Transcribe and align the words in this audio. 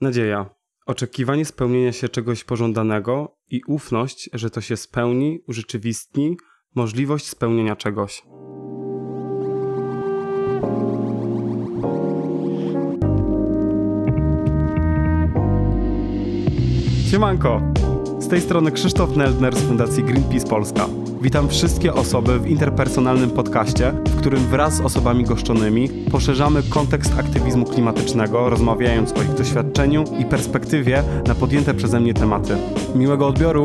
Nadzieja. 0.00 0.50
Oczekiwanie 0.86 1.44
spełnienia 1.44 1.92
się 1.92 2.08
czegoś 2.08 2.44
pożądanego 2.44 3.36
i 3.50 3.60
ufność, 3.66 4.30
że 4.32 4.50
to 4.50 4.60
się 4.60 4.76
spełni, 4.76 5.38
urzeczywistni, 5.48 6.36
możliwość 6.74 7.28
spełnienia 7.28 7.76
czegoś. 7.76 8.22
Siemanko! 17.10 17.72
Z 18.18 18.28
tej 18.28 18.40
strony 18.40 18.72
Krzysztof 18.72 19.16
Neldner 19.16 19.56
z 19.56 19.62
Fundacji 19.62 20.04
Greenpeace 20.04 20.46
Polska. 20.46 20.88
Witam 21.20 21.48
wszystkie 21.48 21.94
osoby 21.94 22.38
w 22.38 22.46
interpersonalnym 22.46 23.30
podcaście, 23.30 23.92
w 24.08 24.16
którym 24.16 24.40
wraz 24.40 24.74
z 24.76 24.80
osobami 24.80 25.24
goszczonymi 25.24 25.88
poszerzamy 25.88 26.62
kontekst 26.62 27.12
aktywizmu 27.18 27.64
klimatycznego, 27.64 28.50
rozmawiając 28.50 29.12
o 29.12 29.22
ich 29.22 29.34
doświadczeniu 29.34 30.04
i 30.18 30.24
perspektywie 30.24 31.02
na 31.26 31.34
podjęte 31.34 31.74
przeze 31.74 32.00
mnie 32.00 32.14
tematy. 32.14 32.56
Miłego 32.94 33.26
odbioru! 33.26 33.64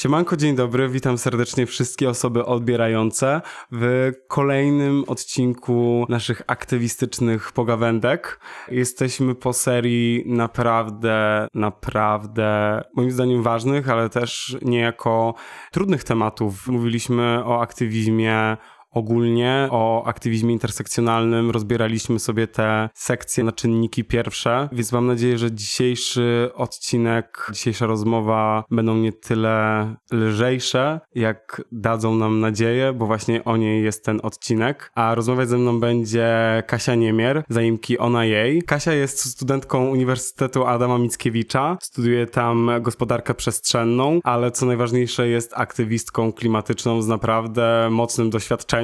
Siemanko, 0.00 0.36
dzień 0.36 0.56
dobry, 0.56 0.88
witam 0.88 1.18
serdecznie 1.18 1.66
wszystkie 1.66 2.08
osoby 2.10 2.44
odbierające 2.44 3.40
w 3.72 4.12
kolejnym 4.28 5.04
odcinku 5.06 6.06
naszych 6.08 6.42
aktywistycznych 6.46 7.52
pogawędek. 7.52 8.40
Jesteśmy 8.68 9.34
po 9.34 9.52
serii 9.52 10.22
naprawdę, 10.26 11.48
naprawdę, 11.54 12.80
moim 12.96 13.10
zdaniem 13.10 13.42
ważnych, 13.42 13.90
ale 13.90 14.08
też 14.08 14.56
niejako 14.62 15.34
trudnych 15.72 16.04
tematów. 16.04 16.68
Mówiliśmy 16.68 17.44
o 17.44 17.60
aktywizmie 17.60 18.56
ogólnie 18.90 19.68
o 19.70 20.04
aktywizmie 20.04 20.52
intersekcjonalnym. 20.52 21.50
Rozbieraliśmy 21.50 22.18
sobie 22.18 22.46
te 22.46 22.88
sekcje 22.94 23.44
na 23.44 23.52
czynniki 23.52 24.04
pierwsze, 24.04 24.68
więc 24.72 24.92
mam 24.92 25.06
nadzieję, 25.06 25.38
że 25.38 25.52
dzisiejszy 25.52 26.50
odcinek, 26.54 27.46
dzisiejsza 27.52 27.86
rozmowa 27.86 28.64
będą 28.70 28.96
nie 28.96 29.12
tyle 29.12 29.94
lżejsze, 30.12 31.00
jak 31.14 31.62
dadzą 31.72 32.14
nam 32.14 32.40
nadzieję, 32.40 32.92
bo 32.92 33.06
właśnie 33.06 33.44
o 33.44 33.56
niej 33.56 33.84
jest 33.84 34.04
ten 34.04 34.20
odcinek. 34.22 34.90
A 34.94 35.14
rozmawiać 35.14 35.48
ze 35.48 35.58
mną 35.58 35.80
będzie 35.80 36.28
Kasia 36.66 36.94
Niemier, 36.94 37.44
zaimki 37.48 37.98
Ona 37.98 38.24
Jej. 38.24 38.62
Kasia 38.62 38.92
jest 38.92 39.30
studentką 39.30 39.88
Uniwersytetu 39.88 40.66
Adama 40.66 40.98
Mickiewicza, 40.98 41.76
studiuje 41.80 42.26
tam 42.26 42.70
gospodarkę 42.80 43.34
przestrzenną, 43.34 44.20
ale 44.24 44.50
co 44.50 44.66
najważniejsze 44.66 45.28
jest 45.28 45.52
aktywistką 45.56 46.32
klimatyczną 46.32 47.02
z 47.02 47.08
naprawdę 47.08 47.88
mocnym 47.90 48.30
doświadczeniem 48.30 48.77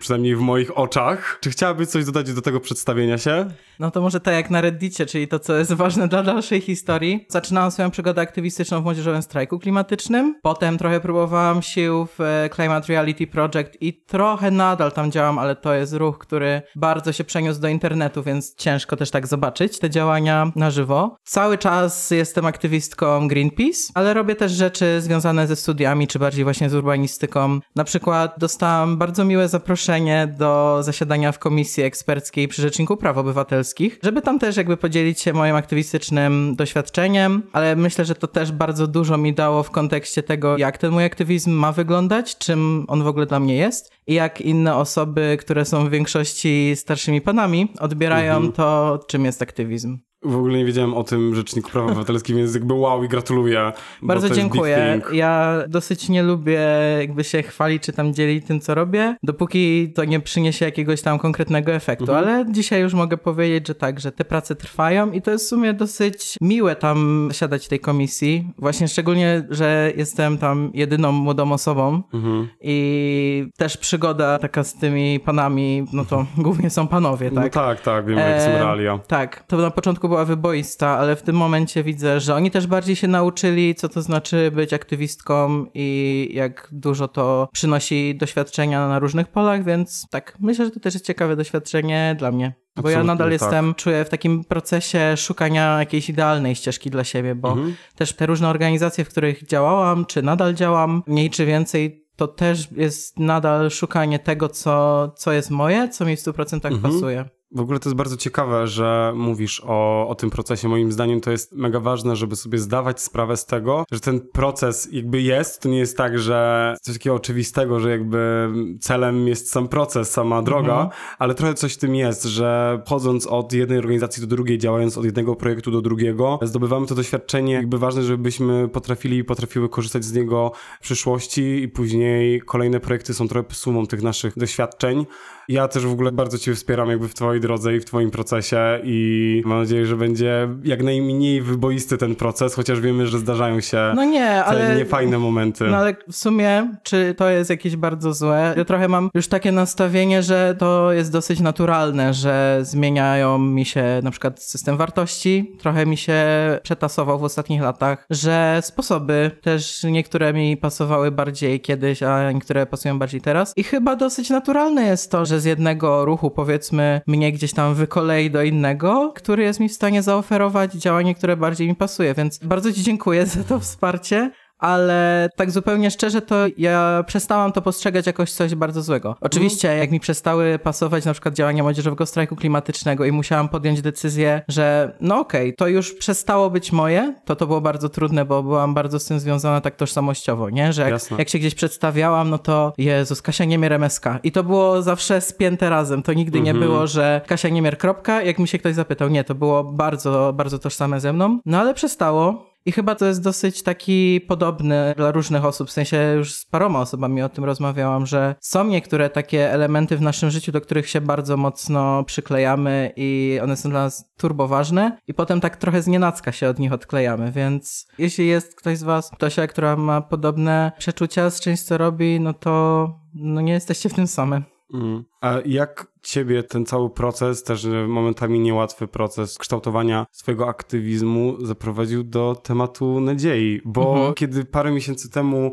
przynajmniej 0.00 0.36
w 0.36 0.40
moich 0.40 0.78
oczach. 0.78 1.38
Czy 1.40 1.50
chciałabyś 1.50 1.88
coś 1.88 2.04
dodać 2.04 2.32
do 2.32 2.42
tego 2.42 2.60
przedstawienia 2.60 3.18
się? 3.18 3.46
No 3.78 3.90
to 3.90 4.00
może 4.00 4.20
tak 4.20 4.34
jak 4.34 4.50
na 4.50 4.60
Reddicie, 4.60 5.06
czyli 5.06 5.28
to, 5.28 5.38
co 5.38 5.56
jest 5.56 5.72
ważne 5.72 6.08
dla 6.08 6.22
dalszej 6.22 6.60
historii. 6.60 7.26
Zaczynałam 7.28 7.70
swoją 7.70 7.90
przygodę 7.90 8.20
aktywistyczną 8.20 8.80
w 8.80 8.84
młodzieżowym 8.84 9.22
strajku 9.22 9.58
klimatycznym. 9.58 10.40
Potem 10.42 10.78
trochę 10.78 11.00
próbowałam 11.00 11.62
sił 11.62 12.06
w 12.06 12.20
e, 12.20 12.50
Climate 12.54 12.86
Reality 12.88 13.26
Project 13.26 13.76
i 13.80 13.92
trochę 13.92 14.50
nadal 14.50 14.92
tam 14.92 15.10
działam, 15.10 15.38
ale 15.38 15.56
to 15.56 15.74
jest 15.74 15.92
ruch, 15.92 16.18
który 16.18 16.62
bardzo 16.76 17.12
się 17.12 17.24
przeniósł 17.24 17.60
do 17.60 17.68
internetu, 17.68 18.22
więc 18.22 18.54
ciężko 18.54 18.96
też 18.96 19.10
tak 19.10 19.26
zobaczyć 19.26 19.78
te 19.78 19.90
działania 19.90 20.52
na 20.56 20.70
żywo. 20.70 21.16
Cały 21.24 21.58
czas 21.58 22.10
jestem 22.10 22.46
aktywistką 22.46 23.28
Greenpeace, 23.28 23.78
ale 23.94 24.14
robię 24.14 24.34
też 24.34 24.52
rzeczy 24.52 25.00
związane 25.00 25.46
ze 25.46 25.56
studiami, 25.56 26.06
czy 26.06 26.18
bardziej 26.18 26.44
właśnie 26.44 26.70
z 26.70 26.74
urbanistyką. 26.74 27.60
Na 27.76 27.84
przykład 27.84 28.34
dostałam 28.38 28.96
bardzo 28.96 29.23
miłe 29.24 29.48
zaproszenie 29.48 30.34
do 30.38 30.78
zasiadania 30.82 31.32
w 31.32 31.38
komisji 31.38 31.82
eksperckiej 31.82 32.48
przy 32.48 32.62
Rzeczniku 32.62 32.96
Praw 32.96 33.18
Obywatelskich, 33.18 33.98
żeby 34.02 34.22
tam 34.22 34.38
też 34.38 34.56
jakby 34.56 34.76
podzielić 34.76 35.20
się 35.20 35.32
moim 35.32 35.56
aktywistycznym 35.56 36.54
doświadczeniem, 36.56 37.42
ale 37.52 37.76
myślę, 37.76 38.04
że 38.04 38.14
to 38.14 38.26
też 38.26 38.52
bardzo 38.52 38.86
dużo 38.86 39.18
mi 39.18 39.34
dało 39.34 39.62
w 39.62 39.70
kontekście 39.70 40.22
tego, 40.22 40.58
jak 40.58 40.78
ten 40.78 40.90
mój 40.90 41.04
aktywizm 41.04 41.50
ma 41.50 41.72
wyglądać, 41.72 42.38
czym 42.38 42.84
on 42.88 43.02
w 43.02 43.06
ogóle 43.06 43.26
dla 43.26 43.40
mnie 43.40 43.56
jest 43.56 43.92
i 44.06 44.14
jak 44.14 44.40
inne 44.40 44.76
osoby, 44.76 45.36
które 45.40 45.64
są 45.64 45.86
w 45.86 45.90
większości 45.90 46.72
starszymi 46.76 47.20
panami, 47.20 47.72
odbierają 47.80 48.36
mhm. 48.36 48.52
to, 48.52 48.98
czym 49.08 49.24
jest 49.24 49.42
aktywizm. 49.42 49.98
W 50.24 50.36
ogóle 50.36 50.58
nie 50.58 50.64
wiedziałem 50.64 50.94
o 50.94 51.04
tym 51.04 51.34
Rzeczniku 51.34 51.70
Praw 51.70 51.84
Obywatelskich, 51.84 52.36
więc 52.36 52.54
jakby 52.54 52.74
wow 52.74 53.04
i 53.04 53.08
gratuluję. 53.08 53.72
Bardzo 54.02 54.30
dziękuję. 54.30 55.00
Ja 55.12 55.62
dosyć 55.68 56.08
nie 56.08 56.22
lubię 56.22 56.60
jakby 56.98 57.24
się 57.24 57.42
chwalić, 57.42 57.82
czy 57.82 57.92
tam 57.92 58.14
dzielić 58.14 58.46
tym, 58.46 58.60
co 58.60 58.74
robię, 58.74 59.16
dopóki 59.22 59.92
to 59.94 60.04
nie 60.04 60.20
przyniesie 60.20 60.64
jakiegoś 60.64 61.02
tam 61.02 61.18
konkretnego 61.18 61.72
efektu, 61.72 62.04
mhm. 62.04 62.24
ale 62.24 62.52
dzisiaj 62.52 62.80
już 62.80 62.94
mogę 62.94 63.16
powiedzieć, 63.16 63.68
że 63.68 63.74
tak, 63.74 64.00
że 64.00 64.12
te 64.12 64.24
prace 64.24 64.54
trwają 64.54 65.12
i 65.12 65.22
to 65.22 65.30
jest 65.30 65.44
w 65.44 65.48
sumie 65.48 65.74
dosyć 65.74 66.36
miłe 66.40 66.76
tam 66.76 67.28
siadać 67.32 67.66
w 67.66 67.68
tej 67.68 67.80
komisji. 67.80 68.48
Właśnie 68.58 68.88
szczególnie, 68.88 69.46
że 69.50 69.92
jestem 69.96 70.38
tam 70.38 70.70
jedyną 70.74 71.12
młodą 71.12 71.52
osobą 71.52 72.02
mhm. 72.14 72.48
i 72.60 73.46
też 73.56 73.76
przygoda 73.76 74.38
taka 74.38 74.64
z 74.64 74.74
tymi 74.74 75.20
panami, 75.20 75.86
no 75.92 76.04
to 76.04 76.26
głównie 76.38 76.70
są 76.70 76.88
panowie, 76.88 77.30
tak? 77.30 77.44
No 77.44 77.50
tak, 77.62 77.80
tak, 77.80 78.06
wiem, 78.06 78.18
jak 78.18 78.42
są 78.42 78.48
realia. 78.48 78.98
Tak, 79.06 79.44
to 79.46 79.56
na 79.56 79.70
początku 79.70 80.08
była 80.14 80.24
wyboista, 80.24 80.88
ale 80.98 81.16
w 81.16 81.22
tym 81.22 81.36
momencie 81.36 81.84
widzę, 81.84 82.20
że 82.20 82.34
oni 82.34 82.50
też 82.50 82.66
bardziej 82.66 82.96
się 82.96 83.08
nauczyli, 83.08 83.74
co 83.74 83.88
to 83.88 84.02
znaczy 84.02 84.50
być 84.50 84.72
aktywistką 84.72 85.66
i 85.74 86.28
jak 86.32 86.68
dużo 86.72 87.08
to 87.08 87.48
przynosi 87.52 88.14
doświadczenia 88.14 88.88
na 88.88 88.98
różnych 88.98 89.28
polach, 89.28 89.64
więc 89.64 90.06
tak, 90.10 90.36
myślę, 90.40 90.64
że 90.64 90.70
to 90.70 90.80
też 90.80 90.94
jest 90.94 91.06
ciekawe 91.06 91.36
doświadczenie 91.36 92.16
dla 92.18 92.32
mnie. 92.32 92.54
Bo 92.76 92.80
Absolutnie, 92.80 92.98
ja 92.98 93.04
nadal 93.04 93.26
tak. 93.26 93.32
jestem, 93.32 93.74
czuję 93.74 94.04
w 94.04 94.08
takim 94.08 94.44
procesie 94.44 95.16
szukania 95.16 95.78
jakiejś 95.78 96.08
idealnej 96.08 96.54
ścieżki 96.54 96.90
dla 96.90 97.04
siebie, 97.04 97.34
bo 97.34 97.48
mhm. 97.48 97.74
też 97.96 98.12
te 98.12 98.26
różne 98.26 98.48
organizacje, 98.48 99.04
w 99.04 99.08
których 99.08 99.46
działałam, 99.46 100.06
czy 100.06 100.22
nadal 100.22 100.54
działam, 100.54 101.02
mniej 101.06 101.30
czy 101.30 101.46
więcej, 101.46 102.06
to 102.16 102.28
też 102.28 102.68
jest 102.76 103.18
nadal 103.18 103.70
szukanie 103.70 104.18
tego, 104.18 104.48
co, 104.48 105.08
co 105.16 105.32
jest 105.32 105.50
moje, 105.50 105.88
co 105.88 106.04
mi 106.04 106.16
w 106.16 106.20
100% 106.20 106.54
mhm. 106.54 106.80
pasuje. 106.80 107.24
W 107.54 107.60
ogóle 107.60 107.78
to 107.78 107.88
jest 107.88 107.96
bardzo 107.96 108.16
ciekawe, 108.16 108.66
że 108.66 109.12
mówisz 109.16 109.62
o, 109.66 110.08
o 110.08 110.14
tym 110.14 110.30
procesie. 110.30 110.68
Moim 110.68 110.92
zdaniem 110.92 111.20
to 111.20 111.30
jest 111.30 111.52
mega 111.52 111.80
ważne, 111.80 112.16
żeby 112.16 112.36
sobie 112.36 112.58
zdawać 112.58 113.00
sprawę 113.00 113.36
z 113.36 113.46
tego, 113.46 113.84
że 113.92 114.00
ten 114.00 114.20
proces 114.20 114.88
jakby 114.92 115.22
jest. 115.22 115.62
To 115.62 115.68
nie 115.68 115.78
jest 115.78 115.96
tak, 115.96 116.18
że 116.18 116.76
coś 116.82 116.94
takiego 116.94 117.16
oczywistego, 117.16 117.80
że 117.80 117.90
jakby 117.90 118.48
celem 118.80 119.28
jest 119.28 119.50
sam 119.50 119.68
proces, 119.68 120.10
sama 120.10 120.42
droga, 120.42 120.72
mhm. 120.72 120.90
ale 121.18 121.34
trochę 121.34 121.54
coś 121.54 121.74
w 121.74 121.78
tym 121.78 121.94
jest, 121.94 122.24
że 122.24 122.82
chodząc 122.86 123.26
od 123.26 123.52
jednej 123.52 123.78
organizacji 123.78 124.20
do 124.20 124.26
drugiej, 124.26 124.58
działając 124.58 124.98
od 124.98 125.04
jednego 125.04 125.36
projektu 125.36 125.70
do 125.70 125.82
drugiego, 125.82 126.38
zdobywamy 126.42 126.86
to 126.86 126.94
doświadczenie. 126.94 127.54
Jakby 127.54 127.78
ważne, 127.78 128.02
żebyśmy 128.02 128.68
potrafili 128.68 129.18
i 129.18 129.24
potrafiły 129.24 129.68
korzystać 129.68 130.04
z 130.04 130.12
niego 130.12 130.52
w 130.80 130.82
przyszłości 130.82 131.62
i 131.62 131.68
później 131.68 132.40
kolejne 132.40 132.80
projekty 132.80 133.14
są 133.14 133.28
trochę 133.28 133.54
sumą 133.54 133.86
tych 133.86 134.02
naszych 134.02 134.38
doświadczeń. 134.38 135.06
Ja 135.48 135.68
też 135.68 135.86
w 135.86 135.92
ogóle 135.92 136.12
bardzo 136.12 136.38
Cię 136.38 136.54
wspieram 136.54 136.90
jakby 136.90 137.08
w 137.08 137.14
Twojej 137.14 137.40
drodze 137.40 137.76
i 137.76 137.80
w 137.80 137.84
Twoim 137.84 138.10
procesie 138.10 138.80
i 138.84 139.42
mam 139.44 139.58
nadzieję, 139.58 139.86
że 139.86 139.96
będzie 139.96 140.48
jak 140.64 140.82
najmniej 140.82 141.42
wyboisty 141.42 141.98
ten 141.98 142.16
proces, 142.16 142.54
chociaż 142.54 142.80
wiemy, 142.80 143.06
że 143.06 143.18
zdarzają 143.18 143.60
się 143.60 143.92
no 143.96 144.04
nie, 144.04 144.20
te 144.20 144.44
ale, 144.44 144.76
niefajne 144.76 145.18
momenty. 145.18 145.64
No 145.64 145.76
ale 145.76 145.96
w 146.08 146.16
sumie, 146.16 146.74
czy 146.82 147.14
to 147.18 147.30
jest 147.30 147.50
jakieś 147.50 147.76
bardzo 147.76 148.14
złe? 148.14 148.54
Ja 148.56 148.64
trochę 148.64 148.88
mam 148.88 149.10
już 149.14 149.28
takie 149.28 149.52
nastawienie, 149.52 150.22
że 150.22 150.56
to 150.58 150.92
jest 150.92 151.12
dosyć 151.12 151.40
naturalne, 151.40 152.14
że 152.14 152.58
zmieniają 152.62 153.38
mi 153.38 153.64
się 153.64 153.84
na 154.02 154.10
przykład 154.10 154.42
system 154.42 154.76
wartości, 154.76 155.56
trochę 155.58 155.86
mi 155.86 155.96
się 155.96 156.24
przetasował 156.62 157.18
w 157.18 157.24
ostatnich 157.24 157.62
latach, 157.62 158.06
że 158.10 158.60
sposoby 158.62 159.30
też 159.42 159.84
niektóre 159.90 160.32
mi 160.32 160.56
pasowały 160.56 161.10
bardziej 161.10 161.60
kiedyś, 161.60 162.02
a 162.02 162.32
niektóre 162.32 162.66
pasują 162.66 162.98
bardziej 162.98 163.20
teraz 163.20 163.52
i 163.56 163.64
chyba 163.64 163.96
dosyć 163.96 164.30
naturalne 164.30 164.82
jest 164.82 165.10
to, 165.10 165.26
że 165.26 165.33
że 165.34 165.40
z 165.40 165.44
jednego 165.44 166.04
ruchu 166.04 166.30
powiedzmy 166.30 167.00
mnie 167.06 167.32
gdzieś 167.32 167.52
tam 167.52 167.74
wykolei 167.74 168.30
do 168.30 168.42
innego, 168.42 169.12
który 169.16 169.42
jest 169.42 169.60
mi 169.60 169.68
w 169.68 169.72
stanie 169.72 170.02
zaoferować 170.02 170.72
działanie, 170.72 171.14
które 171.14 171.36
bardziej 171.36 171.68
mi 171.68 171.74
pasuje, 171.74 172.14
więc 172.14 172.38
bardzo 172.38 172.72
Ci 172.72 172.82
dziękuję 172.82 173.26
za 173.26 173.44
to 173.44 173.60
wsparcie 173.60 174.30
ale 174.64 175.28
tak 175.36 175.50
zupełnie 175.50 175.90
szczerze 175.90 176.22
to 176.22 176.36
ja 176.58 177.04
przestałam 177.06 177.52
to 177.52 177.62
postrzegać 177.62 178.06
jakoś 178.06 178.32
coś 178.32 178.54
bardzo 178.54 178.82
złego. 178.82 179.16
Oczywiście 179.20 179.76
jak 179.76 179.90
mi 179.90 180.00
przestały 180.00 180.58
pasować 180.58 181.04
na 181.04 181.12
przykład 181.12 181.34
działania 181.34 181.62
młodzieżowego 181.62 182.06
strajku 182.06 182.36
klimatycznego 182.36 183.04
i 183.04 183.12
musiałam 183.12 183.48
podjąć 183.48 183.82
decyzję, 183.82 184.42
że 184.48 184.96
no 185.00 185.20
okej, 185.20 185.48
okay, 185.48 185.56
to 185.56 185.68
już 185.68 185.94
przestało 185.94 186.50
być 186.50 186.72
moje, 186.72 187.14
to 187.24 187.36
to 187.36 187.46
było 187.46 187.60
bardzo 187.60 187.88
trudne, 187.88 188.24
bo 188.24 188.42
byłam 188.42 188.74
bardzo 188.74 188.98
z 188.98 189.04
tym 189.04 189.20
związana 189.20 189.60
tak 189.60 189.76
tożsamościowo, 189.76 190.50
nie? 190.50 190.72
Że 190.72 190.90
jak, 190.90 191.18
jak 191.18 191.28
się 191.28 191.38
gdzieś 191.38 191.54
przedstawiałam, 191.54 192.30
no 192.30 192.38
to 192.38 192.72
Jezus, 192.78 193.22
Kasia 193.22 193.44
Niemier 193.44 193.72
MSK. 193.72 194.04
I 194.22 194.32
to 194.32 194.44
było 194.44 194.82
zawsze 194.82 195.20
spięte 195.20 195.70
razem. 195.70 196.02
To 196.02 196.12
nigdy 196.12 196.40
nie 196.40 196.50
mhm. 196.50 196.68
było, 196.68 196.86
że 196.86 197.20
Kasia 197.26 197.48
Niemier 197.48 197.78
kropka, 197.78 198.22
jak 198.22 198.38
mi 198.38 198.48
się 198.48 198.58
ktoś 198.58 198.74
zapytał. 198.74 199.08
Nie, 199.08 199.24
to 199.24 199.34
było 199.34 199.64
bardzo, 199.64 200.32
bardzo 200.36 200.58
tożsame 200.58 201.00
ze 201.00 201.12
mną. 201.12 201.38
No 201.46 201.60
ale 201.60 201.74
przestało 201.74 202.53
I 202.66 202.72
chyba 202.72 202.94
to 202.94 203.06
jest 203.06 203.22
dosyć 203.22 203.62
taki 203.62 204.20
podobny 204.20 204.94
dla 204.96 205.12
różnych 205.12 205.44
osób, 205.44 205.68
w 205.68 205.72
sensie 205.72 206.14
już 206.16 206.34
z 206.34 206.44
paroma 206.46 206.80
osobami 206.80 207.22
o 207.22 207.28
tym 207.28 207.44
rozmawiałam, 207.44 208.06
że 208.06 208.34
są 208.40 208.64
niektóre 208.64 209.10
takie 209.10 209.52
elementy 209.52 209.96
w 209.96 210.02
naszym 210.02 210.30
życiu, 210.30 210.52
do 210.52 210.60
których 210.60 210.88
się 210.88 211.00
bardzo 211.00 211.36
mocno 211.36 212.04
przyklejamy 212.04 212.92
i 212.96 213.38
one 213.42 213.56
są 213.56 213.70
dla 213.70 213.82
nas 213.82 214.12
turbo 214.16 214.48
ważne 214.48 214.98
i 215.08 215.14
potem 215.14 215.40
tak 215.40 215.56
trochę 215.56 215.82
znienacka 215.82 216.32
się 216.32 216.48
od 216.48 216.58
nich 216.58 216.72
odklejamy, 216.72 217.32
więc 217.32 217.86
jeśli 217.98 218.26
jest 218.26 218.54
ktoś 218.54 218.78
z 218.78 218.82
was, 218.82 219.10
Tosia, 219.18 219.46
która 219.46 219.76
ma 219.76 220.00
podobne 220.00 220.72
przeczucia 220.78 221.30
z 221.30 221.40
czymś, 221.40 221.62
co 221.62 221.78
robi, 221.78 222.20
no 222.20 222.34
to 222.34 222.88
no 223.14 223.40
nie 223.40 223.52
jesteście 223.52 223.88
w 223.88 223.94
tym 223.94 224.06
samym. 224.06 224.44
Mm. 224.74 225.04
A 225.24 225.38
jak 225.44 225.86
ciebie 226.02 226.42
ten 226.42 226.66
cały 226.66 226.90
proces, 226.90 227.42
też 227.42 227.66
momentami 227.88 228.40
niełatwy 228.40 228.88
proces 228.88 229.38
kształtowania 229.38 230.06
swojego 230.12 230.48
aktywizmu 230.48 231.46
zaprowadził 231.46 232.04
do 232.04 232.40
tematu 232.42 233.00
nadziei? 233.00 233.60
Bo 233.64 233.94
mhm. 233.94 234.14
kiedy 234.14 234.44
parę 234.44 234.70
miesięcy 234.70 235.10
temu 235.10 235.52